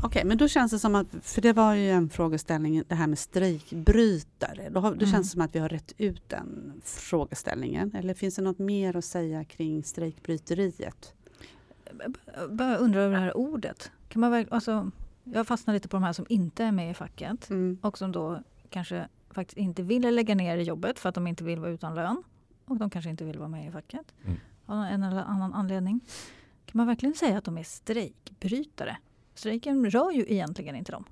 Okej, 0.03 0.25
men 0.25 0.38
då 0.38 0.48
känns 0.48 0.72
det 0.72 0.79
som 0.79 0.95
att, 0.95 1.07
för 1.22 1.41
det 1.41 1.53
var 1.53 1.74
ju 1.74 1.89
en 1.89 2.10
frågeställning, 2.10 2.83
det 2.88 2.95
här 2.95 3.07
med 3.07 3.19
strejkbrytare. 3.19 4.69
Då, 4.69 4.79
har, 4.79 4.89
då 4.89 4.95
Mm. 4.95 5.12
känns 5.12 5.27
det 5.27 5.31
som 5.31 5.41
att 5.41 5.55
vi 5.55 5.60
har 5.60 5.69
rätt 5.69 5.93
ut 5.98 6.29
den 6.29 6.81
frågeställningen. 6.83 7.95
Eller 7.95 8.13
finns 8.13 8.36
det 8.36 8.41
något 8.41 8.60
mer 8.60 8.95
att 8.98 9.05
säga 9.05 9.43
kring 9.43 9.83
strejkbryteriet? 9.83 11.13
Jag 12.36 12.55
bara 12.55 12.75
undrar 12.77 13.01
över 13.01 13.15
det 13.15 13.22
här 13.22 13.38
ordet. 13.38 13.91
Kan 14.10 14.19
man 14.19 14.31
verk, 14.31 14.48
alltså, 14.51 14.91
jag 15.24 15.48
fastnar 15.48 15.74
lite 15.74 15.88
på 15.88 15.95
de 15.98 16.03
här 16.03 16.13
som 16.13 16.25
inte 16.29 16.63
är 16.63 16.72
med 16.72 16.91
i 16.91 16.93
facket 16.93 17.50
Mm. 17.50 17.77
och 17.81 17.98
som 17.98 18.12
då 18.12 18.43
kanske 18.69 19.07
faktiskt 19.31 19.57
inte 19.57 19.83
vill 19.83 20.15
lägga 20.15 20.36
ner 20.36 20.57
jobbet 20.57 21.00
för 21.00 21.10
att 21.10 21.15
de 21.15 21.27
inte 21.27 21.43
vill 21.43 21.60
vara 21.60 21.72
utan 21.72 21.95
lön. 21.95 22.24
Och 22.65 22.77
de 22.77 22.89
kanske 22.89 23.10
inte 23.10 23.25
vill 23.25 23.38
vara 23.38 23.50
med 23.50 23.67
i 23.67 23.72
facket 23.72 24.13
Mm. 24.25 24.38
av 24.65 24.83
en 24.83 25.03
eller 25.03 25.22
annan 25.22 25.53
anledning. 25.53 26.00
Kan 26.65 26.77
man 26.77 26.88
verkligen 26.88 27.15
säga 27.15 27.38
att 27.38 27.43
de 27.43 27.57
är 27.57 27.63
strejkbrytare? 27.63 28.98
Strejken 29.35 29.89
rör 29.89 30.11
ju 30.11 30.25
egentligen 30.27 30.75
inte 30.75 30.91
dem. 30.91 31.03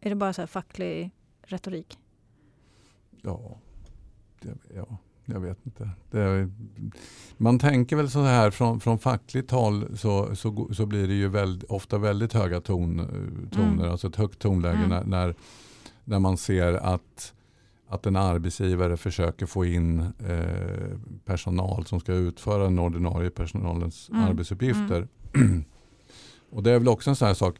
Är 0.00 0.10
det 0.10 0.16
bara 0.16 0.32
så 0.32 0.42
här 0.42 0.46
facklig 0.46 1.10
retorik? 1.42 1.98
Ja, 3.22 3.56
det, 4.40 4.54
ja, 4.74 4.96
jag 5.24 5.40
vet 5.40 5.66
inte. 5.66 5.90
Är, 6.10 6.50
man 7.36 7.58
tänker 7.58 7.96
väl 7.96 8.10
så 8.10 8.22
här 8.22 8.50
från, 8.50 8.80
från 8.80 8.98
fackligt 8.98 9.50
håll 9.50 9.98
så, 9.98 10.36
så, 10.36 10.68
så 10.74 10.86
blir 10.86 11.08
det 11.08 11.14
ju 11.14 11.28
väldigt, 11.28 11.70
ofta 11.70 11.98
väldigt 11.98 12.32
höga 12.32 12.60
ton, 12.60 13.00
eh, 13.00 13.06
toner, 13.50 13.72
Mm. 13.74 13.90
alltså 13.90 14.06
ett 14.08 14.16
högt 14.16 14.38
tonläge 14.38 14.76
Mm. 14.76 14.88
när, 14.88 15.04
när, 15.04 15.34
när 16.04 16.18
man 16.18 16.36
ser 16.36 16.72
att, 16.74 17.34
att 17.88 18.06
en 18.06 18.16
arbetsgivare 18.16 18.96
försöker 18.96 19.46
få 19.46 19.64
in 19.64 20.00
eh, 20.00 20.98
personal 21.24 21.86
som 21.86 22.00
ska 22.00 22.12
utföra 22.12 22.62
den 22.64 22.78
ordinarie 22.78 23.30
personalens 23.30 24.08
Mm. 24.10 24.24
arbetsuppgifter. 24.24 25.08
Och 26.54 26.62
det 26.62 26.70
är 26.70 26.78
väl 26.78 26.88
också 26.88 27.10
en 27.10 27.16
sån 27.16 27.26
här 27.28 27.34
sak 27.34 27.56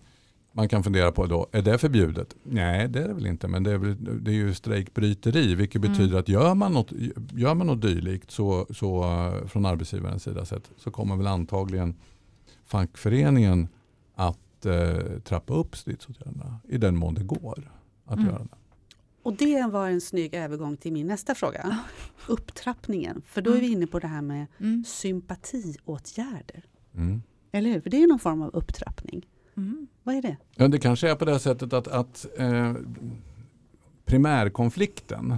man 0.53 0.69
kan 0.69 0.83
fundera 0.85 1.13
på 1.13 1.27
då, 1.27 1.47
är 1.53 1.63
det 1.63 1.79
förbjudet? 1.79 2.35
Nej, 2.43 2.89
det 2.89 3.03
är 3.03 3.09
det 3.09 3.15
väl 3.15 3.27
inte, 3.27 3.49
men 3.49 3.63
det 3.63 3.71
är, 3.73 3.79
väl, 3.79 4.25
det 4.25 4.31
är 4.31 4.35
ju 4.35 4.55
strejkbryteri, 4.55 5.55
vilket 5.55 5.83
Mm. 5.85 5.93
betyder 5.93 6.19
att 6.19 6.29
gör 6.29 6.55
man 6.55 6.73
något, 6.73 6.93
gör 7.35 7.55
man 7.55 7.67
något 7.67 7.83
dylikt 7.83 8.31
så, 8.31 8.67
så, 8.71 9.03
eh, 9.05 9.47
från 9.47 9.67
arbetsgivarens 9.67 10.23
sida 10.23 10.45
sett, 10.45 10.71
så 10.77 10.91
kommer 10.91 11.17
väl 11.17 11.27
antagligen 11.27 11.95
fackföreningen 12.67 13.69
att 14.15 14.67
eh, 14.67 15.19
trappa 15.25 15.55
upp 15.55 15.77
stridsåtgärderna 15.77 16.57
i 16.69 16.79
den 16.79 16.97
mån 16.97 17.15
det 17.15 17.25
går 17.25 17.71
att 18.05 18.19
Mm. 18.19 18.27
göra 18.31 18.39
det. 18.39 18.49
Och 19.23 19.35
det 19.37 19.67
var 19.73 19.89
en 19.89 20.01
snygg 20.01 20.35
övergång 20.35 20.77
till 20.77 20.93
min 20.93 21.07
nästa 21.07 21.35
fråga. 21.35 21.79
Upptrappningen. 22.29 23.23
För 23.27 23.43
då 23.43 23.53
är 23.53 23.61
vi 23.61 23.73
inne 23.73 23.87
på 23.87 23.99
det 23.99 24.07
här 24.07 24.23
med 24.23 24.47
Mm. 24.61 24.85
sympatiåtgärder. 24.87 26.65
Mm. 26.95 27.23
Eller 27.55 27.71
hur? 27.71 27.81
För 27.81 27.91
det 27.91 28.03
är 28.03 28.07
någon 28.07 28.19
form 28.19 28.43
av 28.43 28.51
upptrappning. 28.55 29.27
Mm. 29.57 29.87
Vad 30.03 30.15
är 30.15 30.23
det? 30.23 30.37
Ja, 30.55 30.69
det 30.69 30.79
kanske 30.79 31.11
är 31.11 31.15
på 31.15 31.25
det 31.25 31.39
sättet 31.39 31.73
att, 31.73 31.89
att 31.89 32.27
eh, 32.39 32.73
primärkonflikten 34.05 35.35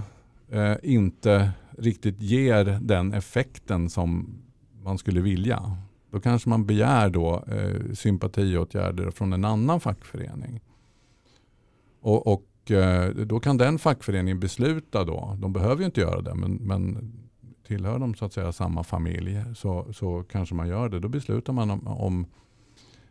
eh, 0.49 0.75
inte 0.83 1.51
riktigt 1.77 2.21
ger 2.21 2.79
den 2.81 3.13
effekten 3.13 3.89
som 3.89 4.37
man 4.83 4.97
skulle 4.97 5.21
vilja. 5.21 5.77
Då 6.11 6.19
kanske 6.19 6.49
man 6.49 6.65
begär 6.65 7.09
då, 7.09 7.43
eh, 7.47 7.93
sympatiåtgärder 7.93 9.11
från 9.11 9.33
en 9.33 9.45
annan 9.45 9.79
fackförening. 9.79 10.61
Och, 12.01 12.27
och 12.27 12.71
eh, 12.71 13.09
då 13.09 13.39
kan 13.39 13.57
den 13.57 13.79
fackföreningen 13.79 14.39
besluta 14.39 15.03
då, 15.03 15.37
de 15.41 15.53
behöver 15.53 15.79
ju 15.79 15.85
inte 15.85 16.01
göra 16.01 16.21
det, 16.21 16.35
men, 16.35 16.53
men 16.53 17.11
tillhör 17.67 17.99
de 17.99 18.15
så 18.15 18.25
att 18.25 18.33
säga 18.33 18.51
samma 18.51 18.83
familj 18.83 19.41
så, 19.55 19.93
så 19.93 20.23
kanske 20.23 20.55
man 20.55 20.67
gör 20.67 20.89
det. 20.89 20.99
Då 20.99 21.07
beslutar 21.07 21.53
man 21.53 21.71
om, 21.71 21.87
om 21.87 22.25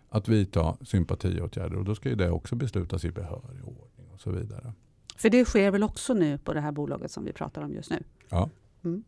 att 0.08 0.28
vidta 0.28 0.76
sympatiåtgärder 0.84 1.76
och 1.76 1.84
då 1.84 1.94
ska 1.94 2.08
ju 2.08 2.14
det 2.14 2.30
också 2.30 2.56
beslutas 2.56 3.04
i 3.04 3.10
behörig 3.10 3.62
ordning 3.64 4.06
och 4.14 4.20
så 4.20 4.30
vidare. 4.30 4.72
För 5.16 5.30
det 5.30 5.44
sker 5.44 5.70
väl 5.70 5.82
också 5.82 6.14
nu 6.14 6.38
på 6.38 6.54
det 6.54 6.60
här 6.60 6.72
bolaget 6.72 7.10
som 7.10 7.24
vi 7.24 7.32
pratar 7.32 7.62
om 7.62 7.74
just 7.74 7.90
nu. 7.90 8.02
Ja, 8.28 8.50
Mm. 8.84 9.04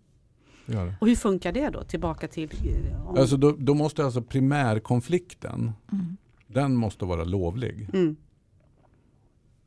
Och 1.01 1.09
hur 1.09 1.17
funkar 1.17 1.53
det 1.53 1.69
då? 1.71 1.83
Tillbaka 1.83 2.29
till... 2.29 2.51
eh, 2.65 3.09
om- 3.09 3.17
Alltså 3.19 3.37
då, 3.37 3.53
då 3.59 3.75
måste 3.75 4.05
alltså 4.05 4.23
primärkonflikten, 4.23 5.73
Mm. 5.93 6.17
den 6.47 6.77
måste 6.77 7.05
vara 7.05 7.25
lovlig. 7.25 7.89
mm. 7.95 8.17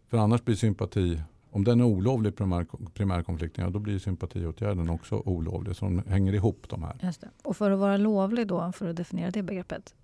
För 0.10 0.18
annars 0.18 0.44
blir 0.46 0.56
sympati, 0.56 1.22
om 1.52 1.64
den 1.64 1.80
är 1.80 1.84
olovlig 1.86 2.36
primär, 2.36 2.66
primärkonflikten, 2.94 3.64
ja, 3.64 3.70
då 3.70 3.80
blir 3.80 4.00
sympatiåtgärden 4.00 4.90
också 4.90 5.16
olovlig. 5.16 5.76
Så 5.76 5.86
de 5.86 6.04
hänger 6.08 6.34
ihop 6.34 6.66
de 6.70 6.84
här. 6.84 7.14
Och 7.44 7.58
för 7.58 7.72
att 7.72 7.80
vara 7.80 7.98
lovlig 7.98 8.48
då, 8.48 8.72
för 8.72 8.90
att 8.90 8.96
definiera 8.96 9.32
det 9.32 9.44
begreppet, 9.44 9.96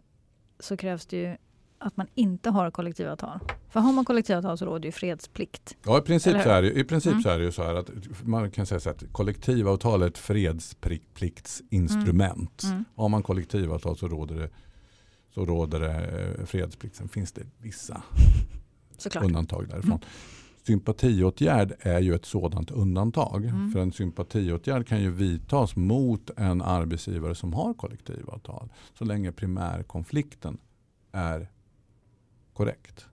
så 0.59 0.77
krävs 0.77 1.05
det 1.05 1.17
ju 1.17 1.35
att 1.79 1.97
man 1.97 2.07
inte 2.15 2.49
har 2.49 2.71
kollektivavtal. 2.71 3.39
För 3.69 3.79
har 3.79 3.93
man 3.93 4.05
kollektivavtal 4.05 4.57
så 4.57 4.65
råder 4.65 4.85
ju 4.85 4.91
fredsplikt. 4.91 5.77
Ja, 5.85 5.97
i 5.97 6.01
princip, 6.01 6.43
så 6.43 6.49
är 6.49 6.61
det, 6.61 6.71
i 6.79 6.83
princip 6.83 7.11
Mm. 7.11 7.23
så 7.23 7.29
är 7.29 7.37
det 7.37 7.43
ju 7.43 7.51
så 7.51 7.63
här 7.63 7.75
att 7.75 7.89
man 8.23 8.51
kan 8.51 8.65
säga 8.65 8.79
så 8.79 8.89
att 8.89 9.03
kollektivavtal 9.11 10.01
är 10.01 10.07
ett 10.07 10.17
fredspliktsinstrument. 10.17 12.63
Mm. 12.63 12.85
Har 12.95 13.09
man 13.09 13.23
kollektivavtal 13.23 13.97
så 13.97 14.07
råder 14.07 14.35
det, 14.35 14.49
så 15.33 15.45
råder 15.45 15.79
det 15.79 15.93
eh, 16.39 16.45
fredsplikt. 16.45 16.95
Sen 16.95 17.09
finns 17.09 17.31
det 17.31 17.41
vissa 17.57 18.01
Såklart. 18.97 19.23
undantag 19.23 19.69
därifrån. 19.69 19.99
Sympatiåtgärd 20.67 21.73
är 21.79 21.99
ju 21.99 22.15
ett 22.15 22.25
sådant 22.25 22.71
undantag. 22.71 23.45
Mm. 23.45 23.71
För 23.71 23.79
en 23.79 23.91
sympatiåtgärd 23.91 24.87
kan 24.87 25.01
ju 25.01 25.11
vidtas 25.11 25.75
mot 25.75 26.29
en 26.37 26.61
arbetsgivare 26.61 27.35
som 27.35 27.53
har 27.53 27.73
kollektivavtal. 27.73 28.69
Så 28.97 29.05
länge 29.05 29.31
primärkonflikten 29.31 30.57
är 31.11 31.47
korrekt. 32.53 33.05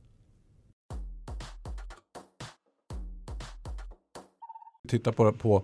Titta 4.88 5.12
på, 5.12 5.32
på, 5.32 5.62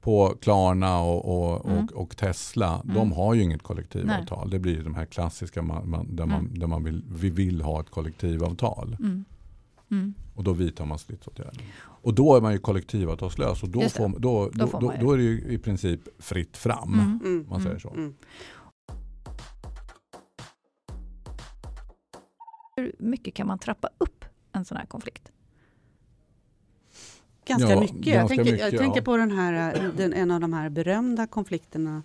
på 0.00 0.34
Klarna 0.40 1.00
och, 1.00 1.24
och, 1.54 1.70
Mm. 1.70 1.84
och, 1.84 1.92
och 1.92 2.16
Tesla. 2.16 2.80
Mm. 2.84 2.94
De 2.94 3.12
har 3.12 3.34
ju 3.34 3.42
inget 3.42 3.62
kollektivavtal. 3.62 4.50
Det 4.50 4.58
blir 4.58 4.82
de 4.84 4.94
här 4.94 5.06
klassiska 5.06 5.62
man, 5.62 5.90
man, 5.90 6.16
där, 6.16 6.26
man, 6.26 6.40
Mm. 6.40 6.58
där 6.58 6.66
man 6.66 6.84
vill, 6.84 7.04
vi 7.08 7.30
vill 7.30 7.60
ha 7.62 7.80
ett 7.80 7.90
kollektivavtal. 7.90 8.96
Mm. 9.00 9.24
Mm. 9.92 10.14
Och 10.34 10.44
då 10.44 10.52
vidtar 10.52 10.86
man 10.86 10.98
stridsåtgärder. 10.98 11.62
Och 11.84 12.14
då 12.14 12.36
är 12.36 12.40
man 12.40 12.52
ju 12.52 12.58
kollektivavtalslös 12.58 13.62
och 13.62 13.68
då, 13.68 13.80
får, 13.88 14.08
då, 14.08 14.18
då, 14.18 14.50
Då 14.52 14.66
får 14.66 14.80
då, 14.80 14.92
då 15.00 15.12
är 15.12 15.16
det 15.16 15.22
ju 15.22 15.40
i 15.48 15.58
princip 15.58 16.00
fritt 16.18 16.56
fram. 16.56 16.94
Mm. 16.94 17.20
Mm. 17.24 17.46
Man 17.48 17.60
säger 17.62 17.70
Mm. 17.70 17.80
så. 17.80 17.90
Mm. 17.90 18.14
Hur 22.76 22.94
mycket 22.98 23.34
kan 23.34 23.46
man 23.46 23.58
trappa 23.58 23.88
upp 23.98 24.24
en 24.52 24.64
sån 24.64 24.76
här 24.76 24.86
konflikt? 24.86 25.32
Ganska 27.44 27.70
Ja, 27.70 27.80
mycket. 27.80 28.06
Jag 28.06 28.14
ganska 28.14 28.36
tänker, 28.36 28.52
mycket, 28.52 28.72
jag 28.72 28.80
tänker 28.80 29.00
ja. 29.00 29.04
på 29.04 29.16
den 29.16 29.30
här, 29.30 29.74
eh, 29.84 29.90
den, 29.96 30.12
en 30.12 30.30
av 30.30 30.40
de 30.40 30.52
här 30.52 30.68
berömda 30.70 31.26
konflikterna. 31.26 32.02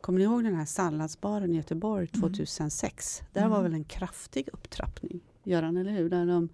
Kommer 0.00 0.18
ni 0.18 0.24
ihåg 0.24 0.44
den 0.44 0.54
här 0.54 0.64
salladsbaren 0.64 1.52
i 1.52 1.56
Göteborg 1.56 2.08
Mm. 2.14 2.20
2006? 2.22 3.22
Där 3.32 3.48
var 3.48 3.58
Mm. 3.58 3.62
väl 3.62 3.74
en 3.74 3.84
kraftig 3.84 4.48
upptrappning, 4.52 5.20
Göran, 5.44 5.76
eller 5.76 5.90
hur? 5.92 6.10
Där 6.10 6.26
de 6.26 6.48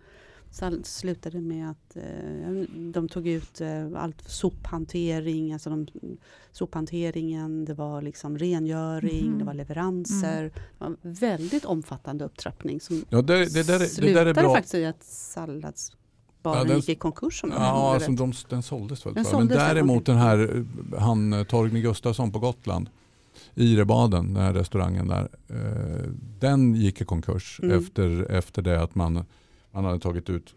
sall- 0.53 0.85
slutade 0.85 1.41
med 1.41 1.71
att 1.71 1.97
eh, 1.97 2.53
de 2.93 3.09
tog 3.09 3.29
ut 3.29 3.61
eh, 3.61 3.87
allt 3.97 4.23
sophantering, 4.31 5.53
alltså 5.53 5.71
de, 5.71 5.87
sophanteringen, 6.53 7.65
det 7.65 7.75
var 7.75 8.03
liksom 8.03 8.38
rengöring, 8.38 9.27
Mhm. 9.31 9.38
det 9.38 9.45
var 9.45 9.55
leveranser. 9.55 10.43
Det 10.43 10.51
var 10.79 10.87
en 10.87 10.97
väldigt 11.03 11.65
omfattande 11.65 12.25
upptrappning 12.25 12.81
som 12.81 13.05
Ja, 13.09 13.23
det, 13.23 13.55
det, 13.55 13.67
där, 13.67 13.75
är- 13.75 13.79
det 13.79 13.87
slutade 13.88 14.25
där 14.25 14.27
är 14.27 14.35
bra. 14.35 14.55
faktiskt 14.55 14.75
i 14.75 14.85
att 14.85 15.03
sallads 15.05 15.93
bara 16.43 16.69
Ja, 16.69 16.75
gick 16.77 16.88
i 16.88 16.95
konkurs. 16.95 17.45
Om 17.45 17.51
jag 17.51 17.61
Ja, 17.61 17.95
alltså 17.95 18.11
de, 18.12 18.33
den 18.49 18.62
såldes 18.62 19.07
väl? 19.07 19.15
Den. 19.15 19.23
Men 19.23 19.31
såldes, 19.33 19.57
ja, 19.59 19.75
däremot 19.75 20.07
den 20.07 20.17
här, 20.17 20.38
eh, 20.93 20.99
han 21.01 21.33
eh, 21.33 21.45
Torgny 21.45 21.81
Gustafsson 21.81 22.33
på 22.33 22.38
Gotland, 22.38 22.88
Irebaden, 23.55 24.35
den 24.35 24.43
här 24.43 24.53
restaurangen 24.55 25.09
där, 25.09 25.29
eh, 25.49 26.11
den 26.41 26.75
gick 26.75 27.01
i 27.01 27.05
konkurs 27.05 27.61
Mm. 27.62 27.79
efter, 27.79 28.31
efter 28.31 28.62
det 28.62 28.83
att 28.83 28.95
man, 28.95 29.25
man 29.73 29.85
hade 29.85 29.99
tagit 29.99 30.31
ut 30.31 30.55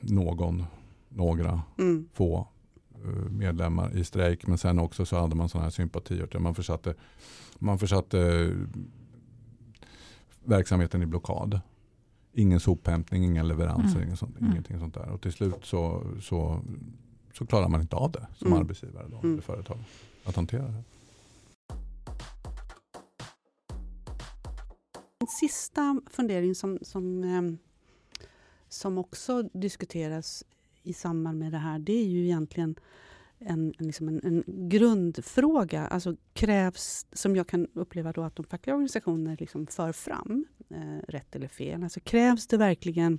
någon, 0.00 0.64
några 1.08 1.62
Mm. 1.78 2.08
få 2.12 2.48
eh, 3.04 3.30
medlemmar 3.30 3.96
i 3.96 4.04
strejk. 4.04 4.46
Men 4.46 4.58
sen 4.58 4.78
också 4.78 5.06
så 5.06 5.16
hade 5.20 5.34
man 5.34 5.48
sådana 5.48 5.64
här 5.64 5.70
sympatier. 5.70 6.38
Man 6.38 6.54
försatte, 6.54 6.94
man 7.58 7.78
försatte 7.78 8.20
eh, 8.20 8.50
verksamheten 10.44 11.02
i 11.02 11.06
blockad. 11.06 11.60
Ingen 12.32 12.60
sophämtning, 12.60 13.24
inga 13.24 13.42
leveranser, 13.42 13.96
Mm. 13.96 14.02
ingen 14.02 14.16
sånt, 14.16 14.38
Mm. 14.40 14.50
ingenting 14.52 14.78
sånt 14.78 14.94
där. 14.94 15.08
Och 15.10 15.20
till 15.22 15.32
slut 15.32 15.54
så, 15.62 16.02
så, 16.22 16.60
så 17.32 17.46
klarar 17.46 17.68
man 17.68 17.80
inte 17.80 17.96
av 17.96 18.12
det 18.12 18.26
som 18.36 18.46
Mm. 18.46 18.58
arbetsgivare 18.58 19.06
då, 19.10 19.16
Mm. 19.18 19.32
eller 19.32 19.42
företag. 19.42 19.78
Att 20.24 20.36
hantera 20.36 20.62
det. 20.68 20.82
En 25.20 25.26
sista 25.40 26.00
fundering 26.10 26.54
som, 26.54 26.78
som, 26.82 27.24
ehm, 27.24 27.58
som 28.74 28.98
också 28.98 29.42
diskuteras 29.42 30.44
i 30.82 30.92
samband 30.92 31.38
med 31.38 31.52
det 31.52 31.58
här 31.58 31.78
det 31.78 31.92
är 31.92 32.06
ju 32.06 32.24
egentligen 32.24 32.74
en, 33.38 33.74
liksom 33.78 34.08
en, 34.08 34.20
en 34.24 34.68
grundfråga. 34.68 35.86
Alltså 35.86 36.16
krävs, 36.32 37.06
som 37.12 37.36
jag 37.36 37.46
kan 37.46 37.66
uppleva 37.74 38.12
då 38.12 38.22
att 38.22 38.36
de 38.36 38.44
fackliga 38.44 38.74
organisationerna 38.74 39.36
liksom 39.40 39.66
för 39.66 39.92
fram, 39.92 40.44
eh, 40.70 40.98
rätt 41.08 41.36
eller 41.36 41.48
fel. 41.48 41.82
Alltså 41.82 42.00
krävs 42.00 42.46
det 42.46 42.56
verkligen 42.56 43.18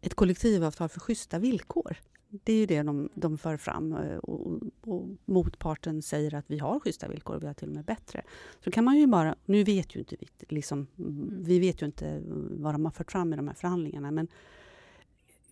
ett 0.00 0.14
kollektivavtal 0.14 0.88
för 0.88 1.00
schyssta 1.00 1.38
villkor? 1.38 1.96
Det 2.28 2.52
är 2.52 2.56
ju 2.56 2.66
det 2.66 2.82
de, 2.82 3.08
de 3.14 3.38
för 3.38 3.56
fram 3.56 3.92
eh, 3.92 4.16
och, 4.16 4.60
och 4.80 5.08
motparten 5.24 6.02
säger 6.02 6.34
att 6.34 6.44
vi 6.50 6.58
har 6.58 6.80
schyssta 6.80 7.08
villkor, 7.08 7.38
vi 7.40 7.46
har 7.46 7.54
till 7.54 7.68
och 7.68 7.74
med 7.74 7.84
bättre. 7.84 8.22
Så 8.64 8.70
kan 8.70 8.84
man 8.84 8.96
ju 8.96 9.06
bara, 9.06 9.36
nu 9.44 9.64
vet 9.64 9.96
ju 9.96 10.00
inte 10.00 10.16
vi, 10.20 10.28
liksom, 10.48 10.86
vi 11.30 11.58
vet 11.58 11.82
ju 11.82 11.86
inte 11.86 12.22
vad 12.50 12.74
de 12.74 12.84
har 12.84 12.92
fört 12.92 13.12
fram 13.12 13.32
i 13.32 13.36
de 13.36 13.48
här 13.48 13.54
förhandlingarna, 13.54 14.10
men 14.10 14.28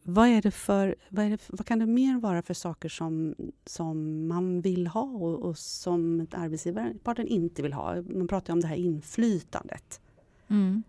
vad, 0.02 0.28
är 0.28 0.42
det 0.42 0.50
för, 0.50 0.94
vad, 1.08 1.24
är 1.24 1.30
det, 1.30 1.42
vad 1.48 1.66
kan 1.66 1.78
det 1.78 1.86
mer 1.86 2.20
vara 2.20 2.42
för 2.42 2.54
saker 2.54 2.88
som, 2.88 3.34
som 3.66 4.26
man 4.26 4.60
vill 4.60 4.86
ha 4.86 5.02
och, 5.02 5.42
och 5.42 5.58
som 5.58 6.26
arbetsgivarparten 6.30 7.26
inte 7.26 7.62
vill 7.62 7.72
ha? 7.72 8.02
Man 8.02 8.28
pratar 8.28 8.52
ju 8.52 8.52
om 8.52 8.60
det 8.60 8.66
här 8.66 8.76
inflytandet. 8.76 10.00
Mm. 10.48 10.82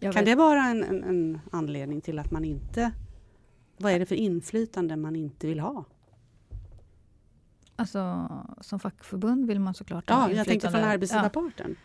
Kan 0.00 0.24
det 0.24 0.34
vara 0.34 0.64
en, 0.64 0.84
en, 0.84 1.04
en 1.04 1.40
anledning 1.50 2.00
till 2.00 2.18
att 2.18 2.30
man 2.30 2.44
inte... 2.44 2.92
Vad 3.78 3.92
är 3.92 3.98
det 3.98 4.06
för 4.06 4.14
inflytande 4.14 4.96
man 4.96 5.16
inte 5.16 5.46
vill 5.46 5.60
ha? 5.60 5.84
Alltså, 7.76 8.28
som 8.60 8.80
fackförbund 8.80 9.46
vill 9.46 9.60
man 9.60 9.74
såklart 9.74 10.10
ha 10.10 10.16
Ja, 10.30 10.36
jag 10.36 10.46
tänkte 10.46 10.68
från 10.68 10.74
inflytande. 10.80 10.86
arbetsgivarparten. 10.94 11.76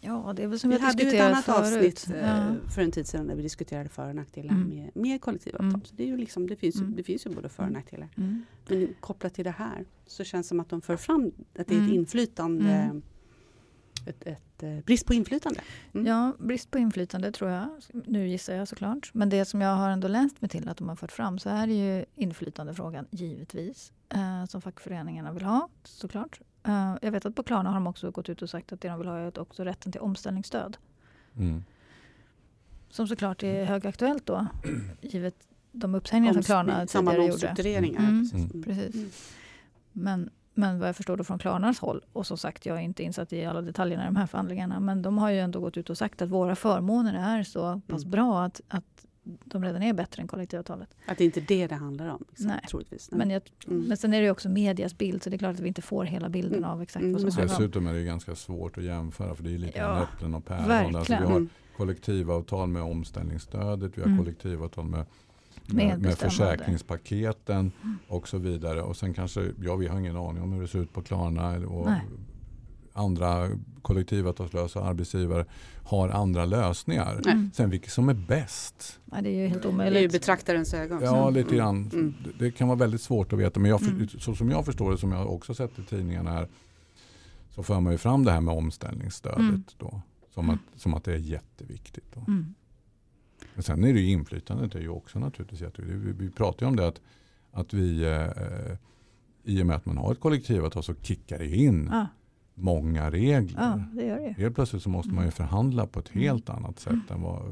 Ja, 0.00 0.22
ja, 0.26 0.32
det 0.32 0.42
är 0.42 0.46
väl 0.46 0.58
som 0.58 0.70
Vi 0.70 0.76
vi 0.76 0.82
hade 0.82 1.02
ju 1.02 1.08
ett 1.08 1.20
annat 1.22 1.44
förut. 1.44 1.58
avsnitt 1.76 2.06
Ja. 2.10 2.14
eh, 2.16 2.54
för 2.74 2.82
en 2.82 2.90
tid 2.90 3.06
sedan 3.06 3.26
där 3.26 3.34
vi 3.34 3.42
diskuterade 3.42 3.88
för 3.88 4.08
och 4.08 4.14
nackdelar 4.16 4.54
Mm. 4.54 4.68
med, 4.68 4.90
med 4.94 5.20
kollektivavtal. 5.20 5.68
Mm. 5.68 5.84
Så 5.84 5.94
det, 5.94 6.02
är 6.02 6.06
ju 6.06 6.16
liksom, 6.16 6.46
det, 6.46 6.56
finns 6.56 6.76
Mm. 6.76 6.96
det 6.96 7.02
finns 7.02 7.26
ju 7.26 7.30
både 7.30 7.48
för 7.48 7.62
och 7.62 7.68
Mm. 7.68 7.78
nackdelar. 7.80 8.08
Mm. 8.16 8.44
Men 8.68 8.88
kopplat 9.00 9.34
till 9.34 9.44
det 9.44 9.50
här 9.50 9.84
så 10.06 10.24
känns 10.24 10.46
det 10.46 10.48
som 10.48 10.60
att 10.60 10.68
de 10.68 10.80
för 10.80 10.96
fram 10.96 11.26
att 11.26 11.32
det 11.52 11.60
är 11.60 11.62
ett 11.62 11.70
Mm. 11.70 11.92
inflytande, 11.92 13.00
Ett, 14.06 14.26
ett, 14.26 14.62
eh, 14.62 14.78
brist 14.84 15.06
på 15.06 15.14
inflytande. 15.14 15.60
Mm. 15.94 16.06
Ja, 16.06 16.32
brist 16.38 16.70
på 16.70 16.78
inflytande 16.78 17.32
tror 17.32 17.50
jag. 17.50 17.68
Nu 17.92 18.28
gissar 18.28 18.54
jag 18.54 18.68
såklart. 18.68 19.10
Men 19.14 19.28
det 19.28 19.44
som 19.44 19.60
jag 19.60 19.76
har 19.76 19.90
ändå 19.90 20.08
läst 20.08 20.40
mig 20.40 20.48
till 20.48 20.68
att 20.68 20.76
de 20.76 20.88
har 20.88 20.96
fört 20.96 21.12
fram 21.12 21.38
så 21.38 21.48
är 21.48 21.66
det 21.66 21.74
ju 21.74 22.04
inflytandefrågan 22.14 23.06
givetvis. 23.10 23.92
Eh, 24.08 24.44
som 24.44 24.62
fackföreningarna 24.62 25.32
vill 25.32 25.44
ha 25.44 25.68
såklart. 25.84 26.40
Eh, 26.62 26.94
jag 27.02 27.10
vet 27.12 27.26
att 27.26 27.34
på 27.34 27.42
Klarna 27.42 27.70
har 27.70 27.74
de 27.74 27.86
också 27.86 28.10
gått 28.10 28.28
ut 28.28 28.42
och 28.42 28.50
sagt 28.50 28.72
att 28.72 28.80
det 28.80 28.88
de 28.88 28.98
vill 28.98 29.08
ha 29.08 29.18
är 29.18 29.38
också 29.38 29.64
rätten 29.64 29.92
till 29.92 30.00
omställningsstöd. 30.00 30.76
Mm. 31.36 31.64
Som 32.90 33.08
såklart 33.08 33.42
är 33.42 33.64
högaktuellt 33.64 34.26
då. 34.26 34.46
Givet 35.00 35.34
de 35.72 35.94
uppsägningar 35.94 36.32
som 36.32 36.42
Klarna 36.42 36.86
tidigare 36.86 37.16
gjorde. 37.16 37.32
omstruktureringar. 37.32 38.00
Mm. 38.00 38.20
Precis. 38.22 38.34
Mm. 38.34 38.50
Mm. 38.50 38.62
Precis. 38.62 38.94
Mm. 38.94 39.10
Men, 39.92 40.30
men 40.56 40.78
vad 40.78 40.88
jag 40.88 40.96
förstår 40.96 41.16
då 41.16 41.24
från 41.24 41.38
Klarnas 41.38 41.78
håll, 41.78 42.04
och 42.12 42.26
som 42.26 42.38
sagt 42.38 42.66
jag 42.66 42.76
är 42.76 42.80
inte 42.80 43.02
insatt 43.02 43.32
i 43.32 43.44
alla 43.44 43.62
detaljerna 43.62 44.02
i 44.02 44.06
de 44.06 44.16
här 44.16 44.26
förhandlingarna, 44.26 44.80
men 44.80 45.02
de 45.02 45.18
har 45.18 45.30
ju 45.30 45.38
ändå 45.40 45.60
gått 45.60 45.76
ut 45.76 45.90
och 45.90 45.98
sagt 45.98 46.22
att 46.22 46.28
våra 46.28 46.56
förmåner 46.56 47.38
är 47.38 47.42
så 47.42 47.80
pass 47.86 48.02
Mm. 48.02 48.10
bra 48.10 48.42
att, 48.44 48.60
att 48.68 48.84
de 49.44 49.64
redan 49.64 49.82
är 49.82 49.92
bättre 49.92 50.22
än 50.22 50.28
kollektivavtalet. 50.28 50.88
Att 51.06 51.18
det 51.18 51.24
inte 51.24 51.40
är 51.40 51.44
det 51.48 51.66
det 51.66 51.74
handlar 51.74 52.08
om. 52.08 52.24
Liksom, 52.28 52.46
Nej. 52.46 52.60
Troligtvis. 52.70 53.08
Men, 53.12 53.30
jag, 53.30 53.42
Mm. 53.68 53.82
men 53.88 53.96
sen 53.96 54.14
är 54.14 54.18
det 54.18 54.24
ju 54.24 54.30
också 54.30 54.48
medias 54.48 54.98
bild, 54.98 55.22
så 55.22 55.30
det 55.30 55.36
är 55.36 55.38
klart 55.38 55.54
att 55.54 55.60
vi 55.60 55.68
inte 55.68 55.82
får 55.82 56.04
hela 56.04 56.28
bilden 56.28 56.58
Mm. 56.58 56.70
av 56.70 56.82
exakt 56.82 57.02
Mm, 57.02 57.12
vad 57.22 57.32
som 57.32 57.42
om. 57.42 57.48
Dessutom 57.48 57.86
är 57.86 57.92
det 57.94 58.04
ganska 58.04 58.34
svårt 58.34 58.78
att 58.78 58.84
jämföra 58.84 59.34
för 59.34 59.42
det 59.44 59.54
är 59.54 59.58
lite 59.58 59.78
Ja, 59.78 60.02
äpplen 60.02 60.34
och 60.34 60.44
päron. 60.44 60.96
Alltså 60.96 61.12
vi 61.20 61.24
har 61.24 61.30
Mm. 61.36 61.48
kollektivavtal 61.76 62.68
med 62.68 62.82
omställningsstödet, 62.82 63.92
vi 63.98 64.00
har 64.00 64.08
Mm. 64.08 64.18
kollektivavtal 64.18 64.84
med, 64.84 65.04
med, 65.68 66.00
med 66.02 66.18
försäkringspaketen 66.18 67.72
Mm. 67.82 67.98
och 68.08 68.28
så 68.28 68.38
vidare. 68.38 68.82
Och 68.82 68.96
sen 68.96 69.14
kanske, 69.14 69.50
ja 69.62 69.76
vi 69.76 69.86
har 69.86 69.98
ingen 69.98 70.16
aning 70.16 70.42
om 70.42 70.52
hur 70.52 70.60
det 70.62 70.68
ser 70.68 70.78
ut 70.78 70.92
på 70.92 71.02
Klarna 71.02 71.48
och 71.66 71.86
Nej. 71.86 72.00
andra 72.92 73.48
kollektivavtalslösa 73.82 74.84
arbetsgivare 74.84 75.44
har 75.84 76.08
andra 76.08 76.44
lösningar. 76.44 77.20
Nej. 77.24 77.32
Mm. 77.34 77.50
Sen 77.54 77.70
vilket 77.70 77.90
som 77.92 78.08
är 78.08 78.14
bäst, 78.14 79.00
Ja, 79.12 79.20
det 79.22 79.28
är 79.28 79.32
ju 79.42 79.46
helt 79.46 79.62
Det 79.62 79.68
är 79.68 79.70
ju 79.70 79.74
omöjligt. 79.74 80.12
betraktarens 80.12 80.74
ögon. 80.74 80.98
ja 81.02 81.10
Så. 81.24 81.30
lite 81.30 81.56
grann. 81.56 81.90
Mm. 81.92 82.14
Det- 82.38 82.50
kan 82.50 82.68
vara 82.68 82.78
väldigt 82.78 83.00
svårt 83.00 83.32
att 83.32 83.38
veta. 83.38 83.60
Men 83.60 83.70
jag, 83.70 83.82
Mm. 83.82 84.08
så 84.08 84.34
som 84.34 84.50
jag 84.50 84.64
förstår 84.64 84.90
det, 84.90 84.98
som 84.98 85.12
jag 85.12 85.32
också 85.32 85.54
sett 85.54 85.78
i 85.78 85.82
tidningarna 85.82 86.30
här, 86.30 86.48
så 87.50 87.62
för 87.62 87.80
man 87.80 87.92
ju 87.92 87.98
fram 87.98 88.24
det 88.24 88.32
här 88.32 88.40
med 88.40 88.54
omställningsstödet. 88.54 89.38
Mm. 89.38 89.64
Då, 89.78 90.00
som, 90.34 90.50
att, 90.50 90.58
som 90.76 90.94
att 90.94 91.04
det 91.04 91.12
är 91.12 91.18
jätteviktigt. 91.18 92.04
Då. 92.14 92.24
Mm. 93.56 93.58
Men 93.58 93.62
sen 93.62 93.84
är 93.84 93.92
det 93.94 94.00
ju 94.00 94.10
inflytandet 94.10 94.74
är 94.74 94.80
ju 94.80 94.88
också 94.88 95.18
naturligtvis 95.18 95.60
jätteviktigt. 95.60 96.00
Vi, 96.00 96.12
vi 96.12 96.30
pratar 96.30 96.66
ju 96.66 96.70
om 96.70 96.76
det 96.76 96.86
att, 96.88 97.00
att 97.52 97.72
vi 97.74 98.04
eh, 98.04 98.76
i 99.44 99.62
och 99.62 99.66
med 99.66 99.76
att 99.76 99.86
man 99.86 99.96
har 99.96 100.12
ett 100.12 100.20
kollektivavtal 100.20 100.82
så 100.82 100.94
kickar 100.94 101.38
det 101.38 101.56
in 101.56 101.88
Ja, 101.92 102.06
många 102.54 103.10
regler. 103.10 103.60
ja, 103.60 103.82
det 103.94 104.06
gör 104.06 104.16
det. 104.20 104.34
Helt 104.38 104.54
plötsligt 104.54 104.82
så 104.82 104.88
måste 104.88 105.14
man 105.14 105.24
ju 105.24 105.30
förhandla 105.30 105.86
på 105.86 106.00
ett 106.00 106.08
helt 106.08 106.48
annat 106.50 106.78
sätt 106.78 107.10
än 107.10 107.20
vad, 107.22 107.42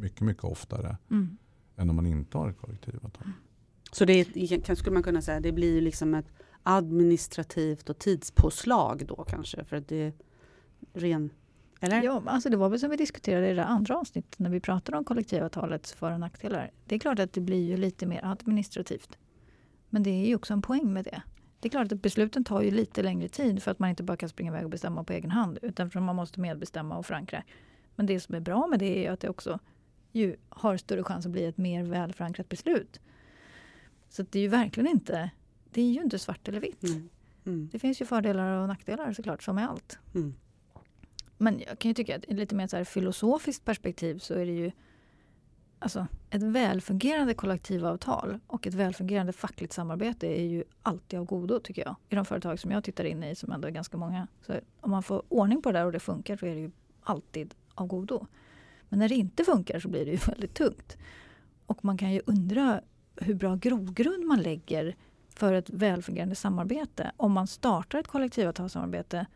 mycket, 0.00 0.20
mycket 0.20 0.44
oftare 0.44 0.96
Mm. 1.10 1.36
än 1.76 1.90
om 1.90 1.96
man 1.96 2.06
inte 2.06 2.38
har 2.38 2.48
ett 2.50 2.58
kollektivavtal. 2.60 3.28
Så 3.92 4.04
det 4.04 4.12
är, 4.12 4.60
kan- 4.60 4.76
skulle 4.76 4.94
man 4.94 5.02
kunna 5.02 5.22
säga, 5.22 5.40
det 5.40 5.52
blir 5.52 5.74
ju 5.74 5.80
liksom 5.80 6.14
ett 6.14 6.26
administrativt 6.62 7.88
och 7.90 7.98
tidspåslag 7.98 9.06
då 9.06 9.24
kanske 9.28 9.64
för 9.64 9.76
att 9.76 9.88
det 9.88 9.96
är 10.02 10.12
ren... 10.92 11.30
Eller? 11.80 12.02
Ja, 12.02 12.22
alltså 12.26 12.50
det 12.50 12.56
var 12.56 12.68
väl 12.68 12.80
som 12.80 12.90
vi 12.90 12.96
diskuterade 12.96 13.50
i 13.50 13.54
det 13.54 13.64
andra 13.64 13.98
avsnittet 13.98 14.38
när 14.38 14.50
vi 14.50 14.60
pratade 14.60 14.98
om 14.98 15.04
kollektivavtalets 15.04 15.92
för 15.92 16.12
och 16.12 16.20
nackdelar. 16.20 16.70
Det 16.84 16.94
är 16.94 16.98
klart 16.98 17.18
att 17.18 17.32
det 17.32 17.40
blir 17.40 17.64
ju 17.64 17.76
lite 17.76 18.06
mer 18.06 18.20
administrativt. 18.24 19.18
Men 19.90 20.02
det 20.02 20.10
är 20.10 20.26
ju 20.26 20.34
också 20.34 20.52
en 20.52 20.62
poäng 20.62 20.92
med 20.92 21.04
det. 21.04 21.22
Det 21.60 21.68
är 21.68 21.70
klart 21.70 21.92
att 21.92 22.02
besluten 22.02 22.44
tar 22.44 22.62
ju 22.62 22.70
lite 22.70 23.02
längre 23.02 23.28
tid 23.28 23.62
för 23.62 23.70
att 23.70 23.78
man 23.78 23.90
inte 23.90 24.02
bara 24.02 24.16
kan 24.16 24.28
springa 24.28 24.50
iväg 24.50 24.64
och 24.64 24.70
bestämma 24.70 25.04
på 25.04 25.12
egen 25.12 25.30
hand 25.30 25.58
utan 25.62 25.90
för 25.90 25.98
att 25.98 26.04
man 26.04 26.16
måste 26.16 26.40
medbestämma 26.40 26.98
och 26.98 27.06
förankra. 27.06 27.42
Men 27.96 28.06
det 28.06 28.20
som 28.20 28.34
är 28.34 28.40
bra 28.40 28.66
med 28.66 28.78
det 28.78 28.98
är 28.98 29.02
ju 29.02 29.08
att 29.08 29.20
det 29.20 29.28
också 29.28 29.58
ju 30.12 30.36
har 30.48 30.76
större 30.76 31.04
chans 31.04 31.26
att 31.26 31.32
bli 31.32 31.44
ett 31.44 31.58
mer 31.58 31.84
välförankrat 31.84 32.48
beslut. 32.48 33.00
Så 34.08 34.22
det 34.22 34.38
är 34.38 34.42
ju 34.42 34.48
verkligen 34.48 34.90
inte, 34.90 35.30
det 35.70 35.80
är 35.80 35.92
ju 35.92 36.02
inte 36.02 36.18
svart 36.18 36.48
eller 36.48 36.60
vitt. 36.60 36.82
Mm. 36.82 37.08
Mm. 37.46 37.68
Det 37.72 37.78
finns 37.78 38.00
ju 38.00 38.06
fördelar 38.06 38.62
och 38.62 38.68
nackdelar 38.68 39.12
såklart 39.12 39.42
som 39.42 39.54
med 39.54 39.70
allt. 39.70 39.98
Mm. 40.14 40.34
Men 41.38 41.60
jag 41.66 41.78
kan 41.78 41.88
ju 41.88 41.94
tycka 41.94 42.16
att 42.16 42.24
i 42.24 42.34
lite 42.34 42.54
mer 42.54 42.66
så 42.66 42.76
här 42.76 42.84
filosofiskt 42.84 43.64
perspektiv 43.64 44.18
så 44.18 44.34
är 44.34 44.46
det 44.46 44.52
ju 44.52 44.70
alltså, 45.78 46.06
ett 46.30 46.42
välfungerande 46.42 47.34
kollektivavtal 47.34 48.38
och 48.46 48.66
ett 48.66 48.74
välfungerande 48.74 49.32
fackligt 49.32 49.72
samarbete 49.72 50.26
är 50.26 50.44
ju 50.44 50.64
alltid 50.82 51.18
av 51.18 51.24
godo 51.24 51.60
tycker 51.60 51.82
jag. 51.82 51.96
I 52.08 52.14
de 52.14 52.24
företag 52.24 52.60
som 52.60 52.70
jag 52.70 52.84
tittar 52.84 53.04
in 53.04 53.22
i 53.22 53.34
som 53.34 53.52
ändå 53.52 53.68
är 53.68 53.72
ganska 53.72 53.96
många. 53.96 54.26
Så 54.46 54.60
om 54.80 54.90
man 54.90 55.02
får 55.02 55.22
ordning 55.28 55.62
på 55.62 55.72
det 55.72 55.78
där 55.78 55.86
och 55.86 55.92
det 55.92 56.00
funkar 56.00 56.36
så 56.36 56.46
är 56.46 56.54
det 56.54 56.60
ju 56.60 56.70
alltid 57.02 57.54
av 57.74 57.86
godo. 57.86 58.26
Men 58.88 58.98
när 58.98 59.08
det 59.08 59.14
inte 59.14 59.44
funkar 59.44 59.80
så 59.80 59.88
blir 59.88 60.04
det 60.04 60.10
ju 60.10 60.16
väldigt 60.26 60.54
tungt. 60.54 60.96
Och 61.66 61.84
man 61.84 61.98
kan 61.98 62.12
ju 62.12 62.20
undra 62.26 62.80
hur 63.16 63.34
bra 63.34 63.54
grogrund 63.54 64.26
man 64.26 64.42
lägger 64.42 64.96
för 65.28 65.52
ett 65.52 65.70
välfungerande 65.70 66.34
samarbete 66.34 67.12
om 67.16 67.32
man 67.32 67.46
startar 67.46 67.98
ett 67.98 68.08
kollektivavtalssamarbete 68.08 69.26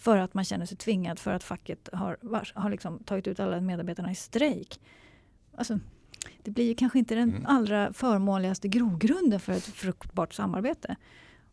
för 0.00 0.16
att 0.16 0.34
man 0.34 0.44
känner 0.44 0.66
sig 0.66 0.76
tvingad 0.76 1.18
för 1.18 1.32
att 1.32 1.44
facket 1.44 1.88
har, 1.92 2.16
har 2.54 2.70
liksom 2.70 2.98
tagit 2.98 3.26
ut 3.26 3.40
alla 3.40 3.60
medarbetarna 3.60 4.10
i 4.10 4.14
strejk. 4.14 4.80
Alltså, 5.56 5.78
det 6.42 6.50
blir 6.50 6.64
ju 6.64 6.74
kanske 6.74 6.98
inte 6.98 7.14
den 7.14 7.28
Mm. 7.30 7.46
allra 7.46 7.92
förmånligaste 7.92 8.68
grogrunden 8.68 9.40
för 9.40 9.52
ett 9.52 9.62
fruktbart 9.64 10.34
samarbete. 10.34 10.96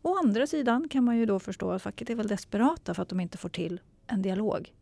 Å 0.02 0.16
andra 0.24 0.46
sidan 0.46 0.88
kan 0.88 1.04
man 1.04 1.16
ju 1.16 1.26
då 1.26 1.38
förstå 1.38 1.70
att 1.70 1.82
facket 1.82 2.10
är 2.10 2.14
väl 2.14 2.26
desperata 2.28 2.94
för 2.94 3.02
att 3.02 3.08
de 3.08 3.20
inte 3.20 3.38
får 3.38 3.48
till 3.48 3.80
en 4.06 4.22
dialog. 4.22 4.72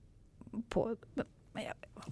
På, 0.69 0.97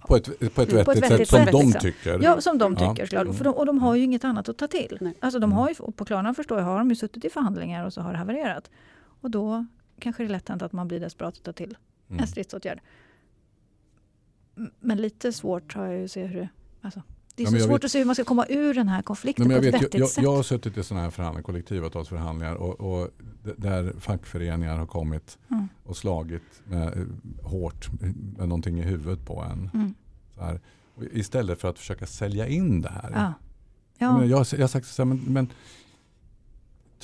På 0.07 0.15
ett, 0.15 0.25
på 0.55 0.61
ett 0.61 0.73
vettigt, 0.73 0.85
På 0.85 0.91
ett 0.91 0.99
sätt 0.99 1.11
vettigt 1.11 1.29
som 1.29 1.39
sätt, 1.39 1.51
de 1.51 1.61
liksom. 1.65 1.81
tycker. 1.81 2.19
Ja, 2.23 2.41
som 2.41 2.57
de 2.57 2.75
Ja. 2.79 2.89
tycker 2.93 3.05
såklart. 3.05 3.37
För 3.37 3.43
de, 3.43 3.49
och 3.53 3.65
de 3.65 3.79
har 3.79 3.95
ju 3.95 4.03
inget 4.03 4.23
annat 4.23 4.49
att 4.49 4.57
ta 4.57 4.67
till. 4.67 4.97
Nej. 5.01 5.13
Alltså 5.19 5.39
de 5.39 5.51
har 5.51 5.69
ju, 5.69 5.75
på 5.75 6.05
Klarna 6.05 6.33
förstår 6.33 6.57
jag, 6.59 6.65
har 6.65 6.77
de 6.77 6.89
ju 6.89 6.95
suttit 6.95 7.25
i 7.25 7.29
förhandlingar 7.29 7.85
och 7.85 7.93
så 7.93 8.01
har 8.01 8.11
det 8.11 8.17
havererat. 8.17 8.71
Och 9.21 9.31
då 9.31 9.65
kanske 9.99 10.23
det 10.23 10.27
är 10.27 10.31
lätt 10.31 10.49
hänt 10.49 10.61
att 10.61 10.71
man 10.73 10.87
blir 10.87 10.99
desperat 10.99 11.37
att 11.37 11.43
ta 11.43 11.53
till 11.53 11.77
Mm. 12.09 12.21
en 12.21 12.27
stridsåtgärd. 12.27 12.79
Men 14.79 14.97
lite 15.01 15.33
svårt 15.33 15.73
har 15.75 15.85
jag 15.85 15.97
ju 15.97 16.05
att 16.05 16.11
se 16.11 16.25
hur 16.25 16.39
det... 16.39 16.49
Alltså, 16.81 17.01
det 17.35 17.43
är 17.43 17.45
Ja, 17.45 17.51
så 17.51 17.59
svårt 17.65 17.69
vet- 17.79 17.83
att 17.85 17.91
se 17.91 17.99
hur 17.99 18.05
man 18.05 18.15
ska 18.15 18.23
komma 18.23 18.45
ur 18.49 18.73
den 18.73 18.87
här 18.87 19.01
konflikten 19.01 19.47
men 19.47 19.57
på 19.59 19.65
jag, 19.65 19.67
ett 19.67 19.73
vet, 19.73 19.81
vettigt 19.83 19.99
jag, 19.99 20.09
sätt. 20.09 20.23
jag 20.23 20.35
har 20.35 20.43
suttit 20.43 20.77
i 20.77 20.83
sådana 20.83 21.03
här 21.03 21.11
förhandlingar, 21.11 21.43
kollektivavtalsförhandlingar 21.43 22.55
och, 22.55 22.79
och 23.01 23.09
där 23.57 23.93
fackföreningar 23.99 24.77
har 24.77 24.85
kommit 24.85 25.37
Mm. 25.49 25.67
och 25.83 25.97
slagit 25.97 26.61
med, 26.65 26.87
eh, 26.97 27.03
hårt 27.43 27.89
med 28.01 28.47
någonting 28.47 28.79
i 28.79 28.81
huvudet 28.83 29.25
på 29.25 29.41
en. 29.41 29.69
Mm. 29.73 30.59
Istället 31.11 31.61
för 31.61 31.69
att 31.69 31.79
försöka 31.79 32.05
sälja 32.05 32.47
in 32.47 32.81
det 32.81 32.89
här. 32.89 33.11
Ja. 33.13 33.33
Jag, 33.97 34.23
Ja. 34.23 34.25
jag, 34.25 34.45
jag 34.51 34.59
har 34.63 34.67
sagt 34.67 34.87
så 34.87 35.01
här, 35.03 35.07
men, 35.07 35.17
men 35.27 35.49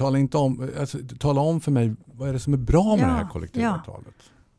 tala, 0.02 0.18
inte 0.20 0.38
om, 0.38 0.70
alltså, 0.80 0.98
tala 1.20 1.42
om 1.42 1.62
för 1.62 1.72
mig 1.72 1.96
vad 2.06 2.30
är 2.30 2.34
det 2.34 2.40
som 2.40 2.54
är 2.54 2.58
bra 2.58 2.96
med 2.96 3.04
Ja, 3.04 3.08
det 3.08 3.14
här 3.14 3.30
kollektivavtalet. 3.30 4.16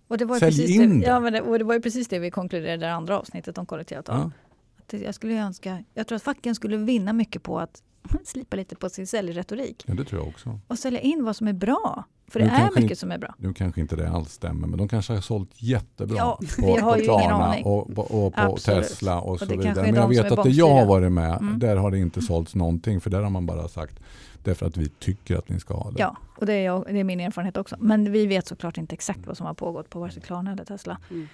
Och 0.09 0.19
det 0.19 0.25
var 0.25 0.39
Sälj 0.39 0.51
precis 0.57 0.71
in 0.71 1.01
det, 1.01 1.07
ja, 1.07 1.21
men 1.21 1.33
det, 1.33 1.41
och 1.41 1.59
det 1.59 1.65
var 1.65 1.75
ju 1.75 1.81
precis 1.81 2.09
det 2.09 2.19
vi 2.19 2.31
konkluderade 2.31 2.75
i 2.75 2.77
det 2.77 2.93
andra 2.93 3.19
avsnittet 3.19 3.59
om 3.59 3.67
kollektivavtal. 3.67 4.19
Ja. 4.19 4.31
Att 4.79 5.01
Jag, 5.03 5.15
skulle 5.15 5.35
önska, 5.35 5.85
jag 5.95 6.07
tror 6.07 6.17
att 6.17 6.23
facken 6.23 6.55
skulle 6.55 6.77
vinna 6.77 7.13
mycket 7.13 7.43
på 7.43 7.59
att 7.59 7.83
slipa 8.25 8.57
lite 8.57 8.77
på 8.77 8.89
sin 8.89 9.07
säljretorik 9.07 9.85
Ja, 9.87 9.95
det 9.95 10.05
tror 10.05 10.21
jag 10.21 10.29
också. 10.29 10.59
och 10.67 10.79
sälja 10.79 11.01
in 11.01 11.25
vad 11.25 11.37
som 11.37 11.49
är 11.49 11.53
bra. 11.53 12.05
För 12.33 12.41
det 12.41 12.45
Nu 12.47 12.51
är 12.53 12.57
kanske 12.57 12.81
mycket 12.81 12.83
inte- 12.91 12.97
som 13.01 13.13
är 13.13 13.19
bra. 13.19 13.35
Nu 13.39 13.55
kanske 13.55 13.81
inte 13.81 13.97
det 13.97 14.11
alls 14.11 14.33
stämmer, 14.33 14.69
men 14.69 14.79
de 14.79 14.89
kanske 14.89 15.13
har 15.13 15.21
sålt 15.21 15.51
jättebra 15.63 16.17
Ja, 16.19 16.39
på, 16.59 16.67
vi 16.67 16.81
har 16.81 16.93
på 16.93 16.99
ju 16.99 17.05
ingen 17.05 17.19
Klarna 17.19 17.45
aning. 17.47 17.65
och, 17.65 17.99
och, 17.99 18.27
och 18.27 18.35
på. 18.35 18.57
Tesla 18.57 19.21
och, 19.21 19.31
Och 19.33 19.39
så 19.39 19.45
det 19.45 19.57
vidare. 19.57 19.81
är 19.81 19.93
Men 19.93 19.95
jag 19.95 20.09
vet 20.09 20.25
är 20.33 20.39
att 20.39 20.45
det 20.45 20.51
jag 20.51 20.71
har 20.75 20.87
varit 20.87 21.13
med, 21.13 21.37
Mm. 21.41 21.59
där 21.59 21.77
har 21.77 21.91
det 21.91 21.99
inte 21.99 22.23
sålts 22.23 22.55
någonting. 22.55 23.01
För 23.01 23.11
där 23.11 23.23
har 23.23 23.31
man 23.31 23.47
bara 23.47 23.69
sagt, 23.69 24.01
därför 24.45 24.67
att 24.67 24.77
vi 24.77 24.89
tycker 24.89 25.37
att 25.37 25.49
ni 25.49 25.61
ska 25.61 25.75
ha 25.75 25.91
det. 25.91 26.01
Ja, 26.01 26.17
och 26.39 26.47
det 26.47 26.53
är, 26.53 26.65
jag, 26.65 26.85
det 26.91 27.01
är 27.01 27.05
min 27.05 27.21
erfarenhet 27.21 27.57
också. 27.57 27.77
Men 27.79 28.13
vi 28.13 28.27
vet 28.27 28.47
såklart 28.47 28.79
inte 28.79 28.95
exakt 28.95 29.27
vad 29.27 29.37
som 29.37 29.47
har 29.47 29.55
pågått 29.55 29.91
på 29.91 30.01
vare 30.01 30.11
sig 30.11 30.23
Klarna 30.23 30.53
eller 30.53 30.65
Tesla. 30.65 30.99
Mm. 31.11 31.29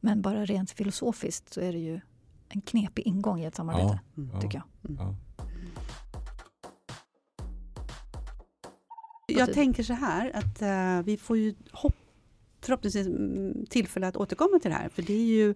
Men 0.00 0.22
bara 0.22 0.44
rent 0.44 0.70
filosofiskt 0.70 1.52
så 1.54 1.60
är 1.60 1.72
det 1.72 1.78
ju 1.78 2.00
en 2.48 2.60
knepig 2.60 3.06
ingång 3.06 3.40
i 3.40 3.44
ett 3.44 3.54
samarbete, 3.56 3.98
Ja. 4.32 4.40
tycker 4.40 4.62
jag. 4.82 4.96
Ja. 4.98 5.14
Jag 9.32 9.52
tänker 9.52 9.82
så 9.82 9.92
här 9.92 10.30
att 10.34 10.62
eh, 10.62 11.02
vi 11.06 11.16
får 11.16 11.36
ju 11.36 11.54
hopp, 11.72 11.94
förhoppningsvis 12.60 13.06
mm, 13.06 13.66
tillfälle 13.70 14.06
att 14.08 14.16
återkomma 14.16 14.58
till 14.58 14.70
det 14.70 14.76
här. 14.76 14.88
För 14.88 15.02
det 15.02 15.12
är 15.12 15.24
ju 15.26 15.50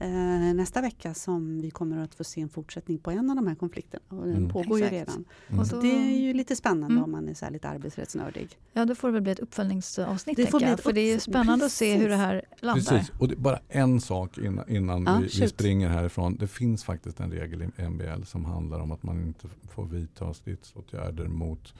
eh, 0.00 0.54
nästa 0.54 0.80
vecka 0.80 1.14
som 1.14 1.60
vi 1.60 1.70
kommer 1.70 1.98
att 1.98 2.14
få 2.14 2.24
se 2.24 2.40
en 2.40 2.48
fortsättning 2.48 2.98
på 2.98 3.10
en 3.10 3.30
av 3.30 3.36
de 3.36 3.46
här 3.46 3.54
konflikterna. 3.54 4.02
Och 4.08 4.26
den 4.26 4.36
Mm. 4.36 4.48
pågår 4.48 4.78
ju 4.78 4.84
Exakt. 4.84 5.00
redan. 5.10 5.24
Mm. 5.48 5.60
Och 5.60 5.66
Så 5.66 5.80
det 5.80 5.90
är 5.90 6.16
ju 6.20 6.32
lite 6.34 6.56
spännande 6.56 6.86
Mm. 6.94 7.04
om 7.04 7.10
man 7.12 7.28
är 7.28 7.34
så 7.34 7.44
här 7.44 7.52
lite 7.52 7.68
arbetsrättsnördig. 7.68 8.58
Ja, 8.72 8.84
då 8.84 8.94
får 8.94 9.08
det 9.08 9.12
väl 9.12 9.22
bli 9.22 9.32
ett 9.32 9.38
uppföljningsavsnitt, 9.40 10.36
Det 10.36 10.46
får 10.46 10.58
bli 10.58 10.68
ett 10.68 10.80
För 10.80 10.92
det 10.92 11.00
är 11.00 11.12
ju 11.14 11.20
spännande 11.20 11.64
att 11.66 11.72
se 11.72 11.96
hur 11.96 12.08
det 12.08 12.16
här 12.16 12.42
landar. 12.60 12.82
Precis, 12.90 13.12
och 13.18 13.28
det, 13.28 13.36
bara 13.36 13.58
en 13.68 14.00
sak 14.00 14.38
innan, 14.38 14.68
innan 14.68 15.04
Ja, 15.06 15.18
vi, 15.22 15.40
vi 15.40 15.48
springer 15.48 15.88
härifrån. 15.88 16.36
Det 16.36 16.46
finns 16.48 16.84
faktiskt 16.84 17.20
en 17.20 17.30
regel 17.30 17.62
i 17.62 17.82
MBL 17.88 18.22
som 18.24 18.44
handlar 18.44 18.80
om 18.80 18.90
att 18.92 19.02
man 19.02 19.20
inte 19.26 19.48
får 19.70 19.86
vidta 19.86 20.34
stridsåtgärder 20.34 21.28
mot 21.28 21.74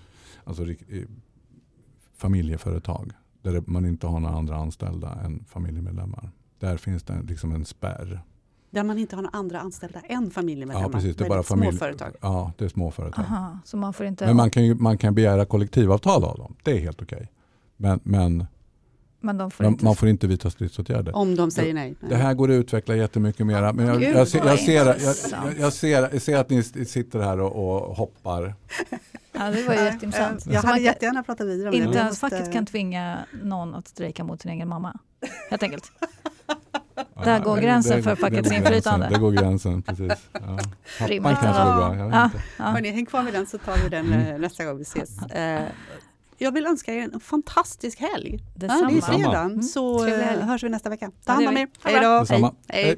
alltså, 0.45 0.67
familjeföretag. 2.17 3.13
Där 3.43 3.63
man 3.67 3.87
inte 3.87 4.07
har 4.07 4.21
några 4.21 4.35
andra 4.37 4.57
anställda 4.57 5.19
än 5.25 5.45
familjemedlemmar. 5.49 6.31
Där 6.59 6.77
finns 6.77 7.03
det 7.03 7.13
en- 7.13 7.27
liksom 7.27 7.53
en 7.53 7.65
spärr. 7.65 8.21
Där 8.71 8.85
man 8.85 8.99
inte 8.99 9.17
har 9.17 9.23
några 9.23 9.39
andra 9.39 9.61
anställda 9.61 10.01
än 10.01 10.31
familjemedlemmar. 10.31 10.83
Ja, 10.89 10.93
precis. 10.93 11.17
Det 11.17 11.25
är 11.25 11.29
bara 11.29 11.43
små 11.43 11.57
familj, 11.57 11.79
företag. 11.79 12.13
Ja, 12.21 12.53
det 12.59 12.65
är 12.65 12.69
små 12.69 12.91
företag. 12.91 13.25
Aha, 13.25 13.59
så 13.65 13.77
man 13.77 13.93
får 13.93 14.07
inte... 14.07 14.27
Men 14.27 14.37
man 14.37 14.51
kan, 14.51 14.65
ju, 14.65 14.75
man 14.75 14.99
kan 14.99 15.15
begära 15.15 15.45
kollektivavtal 15.45 16.25
av 16.25 16.37
dem. 16.39 16.55
Det 16.63 16.71
är 16.73 16.81
helt 16.81 17.03
okej. 17.03 17.31
Men, 17.77 18.01
men 18.03 18.47
men 19.25 19.39
de 19.39 19.51
får 19.51 19.65
man, 19.65 19.73
inte... 19.73 19.85
man 19.85 19.97
får 19.97 20.09
inte 20.09 20.27
vidta 20.27 20.51
stridsåtgärder. 20.51 21.17
Om 21.17 21.37
de 21.37 21.51
säger 21.51 21.75
nej. 21.75 21.95
Det 22.01 22.17
här 22.17 22.35
går 22.35 22.51
att 22.51 22.55
utveckla 22.55 22.97
jättemycket 22.97 23.47
mera. 23.47 23.73
Men 23.73 23.87
jag, 23.87 24.01
Gud, 24.01 24.17
jag, 24.17 24.29
ser, 24.29 24.47
jag, 24.47 24.59
ser, 24.59 24.87
jag, 25.61 25.73
ser, 25.73 26.09
jag 26.13 26.23
ser 26.23 26.37
att 26.37 26.51
ni 26.51 26.63
sitter 26.63 27.19
här 27.21 27.41
och, 27.41 27.77
och 27.89 27.97
hoppar. 27.97 28.55
Ja, 29.39 29.51
det 29.51 29.63
var 29.63 29.75
jätteintressant. 29.75 30.47
Jag 30.47 30.63
hade 30.63 30.81
jättegärna 30.81 31.23
pratat 31.23 31.47
vidare 31.47 31.69
om 31.69 31.73
det. 31.73 31.77
inte 31.79 31.89
men 31.89 31.99
ens 31.99 32.21
facket 32.21 32.53
kan 32.53 32.67
tvinga 32.67 33.19
någon 33.43 33.75
att 33.75 33.89
strejka 33.89 34.25
mot 34.25 34.43
sin 34.43 34.51
egen 34.51 34.69
mamma. 34.69 34.99
Helt 35.51 35.63
enkelt. 35.63 35.93
Där 37.25 37.41
går 37.41 37.57
gränsen 37.57 38.03
för 38.03 38.15
fackets 38.15 38.53
inflytande. 38.53 39.09
Där 39.09 39.19
går 39.19 39.33
gränsen, 39.33 39.83
precis. 39.83 40.13
Ja. 40.33 40.59
Pappan 40.99 41.37
kanske 41.37 41.63
går 41.65 41.77
bra, 41.77 41.97
jag 41.97 42.05
vet 42.05 42.15
Ja, 42.15 42.25
inte. 42.25 42.43
ja. 42.59 42.65
Hörni, 42.65 42.91
häng 42.91 43.07
kvar 43.07 43.23
vid 43.23 43.35
den 43.35 43.47
så 43.47 43.59
tar 43.59 43.77
vi 43.83 43.89
den 43.89 44.13
eh, 44.13 44.39
nästa 44.39 44.65
gång 44.65 44.77
vi 44.77 44.83
ses. 44.83 45.11
Jag 46.45 46.53
vill 46.53 46.67
önska 46.67 46.95
er 46.95 47.03
en 47.03 47.21
fantastisk 47.21 48.01
helg. 48.01 48.39
Ja, 48.39 48.41
det 48.55 48.67
är 48.67 48.69
Detsamma. 48.69 48.91
Detsamma. 48.91 49.19
fredag, 49.19 49.41
Mm, 49.41 49.63
så 49.63 49.99
trevlig 49.99 50.23
eh, 50.25 50.29
helg. 50.29 50.43
hörs 50.43 50.63
vi 50.65 50.69
nästa 50.69 50.89
vecka. 50.91 51.11
Ta 51.25 51.33
hand 51.33 51.49
om 51.49 51.57
er. 51.57 51.69
Hej 51.85 52.01
då! 52.03 52.19
Detsamma. 52.19 52.55
Hej. 52.69 52.97